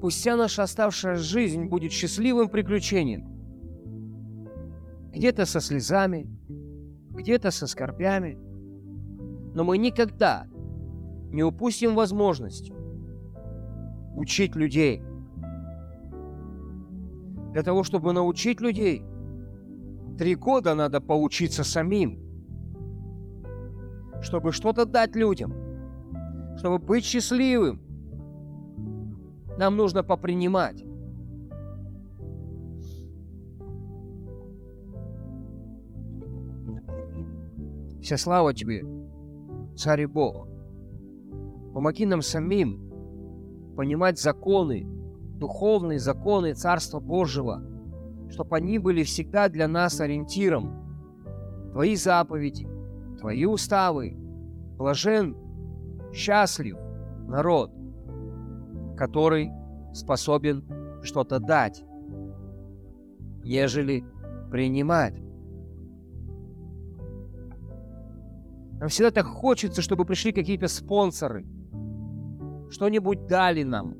[0.00, 3.28] Пусть вся наша оставшая жизнь будет счастливым приключением.
[5.12, 6.26] Где-то со слезами,
[7.10, 8.38] где-то со скорбями.
[9.54, 10.46] Но мы никогда
[11.32, 12.72] не упустим возможность
[14.16, 15.02] учить людей.
[17.52, 19.04] Для того, чтобы научить людей,
[20.20, 22.18] Три года надо поучиться самим,
[24.20, 25.54] чтобы что-то дать людям,
[26.58, 27.80] чтобы быть счастливым.
[29.56, 30.84] Нам нужно попринимать.
[38.02, 38.84] Вся слава Тебе,
[39.76, 40.48] Царь и Бог.
[41.74, 44.86] Помоги нам самим понимать законы,
[45.38, 47.62] духовные законы Царства Божьего–
[48.30, 51.70] чтобы они были всегда для нас ориентиром.
[51.72, 52.68] Твои заповеди,
[53.18, 54.16] Твои уставы.
[54.76, 55.36] Блажен,
[56.12, 56.76] счастлив
[57.28, 57.70] народ,
[58.96, 59.50] который
[59.92, 60.64] способен
[61.02, 61.84] что-то дать,
[63.44, 64.04] ежели
[64.50, 65.14] принимать.
[68.80, 71.44] Нам всегда так хочется, чтобы пришли какие-то спонсоры,
[72.70, 73.94] что-нибудь дали нам.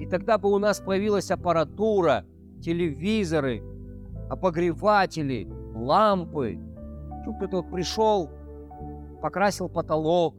[0.00, 2.26] И тогда бы у нас появилась аппаратура,
[2.60, 3.62] телевизоры,
[4.28, 6.58] обогреватели, лампы.
[7.24, 8.28] Тут кто-то вот пришел,
[9.22, 10.34] покрасил потолок,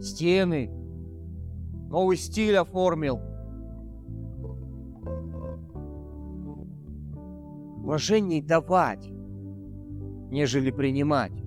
[0.00, 0.70] стены,
[1.90, 3.20] новый стиль оформил.
[7.78, 9.08] Блаженней давать,
[10.30, 11.37] нежели принимать.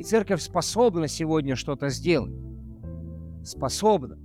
[0.00, 2.32] И церковь способна сегодня что-то сделать.
[3.44, 4.18] Способна.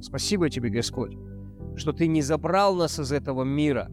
[0.00, 1.18] Спасибо тебе, Господь,
[1.76, 3.88] что ты не забрал нас из этого мира,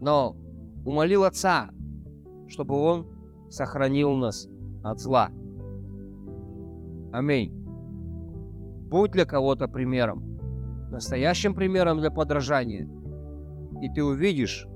[0.00, 0.36] но
[0.84, 1.70] умолил Отца,
[2.46, 3.08] чтобы Он
[3.50, 4.46] сохранил нас
[4.84, 5.30] от зла.
[7.12, 7.52] Аминь.
[8.88, 10.38] Будь для кого-то примером,
[10.92, 12.88] настоящим примером для подражания,
[13.82, 14.68] и ты увидишь,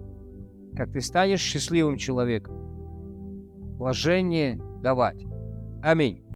[0.77, 2.57] как ты станешь счастливым человеком.
[3.79, 5.25] Блажение давать.
[5.83, 6.23] Аминь.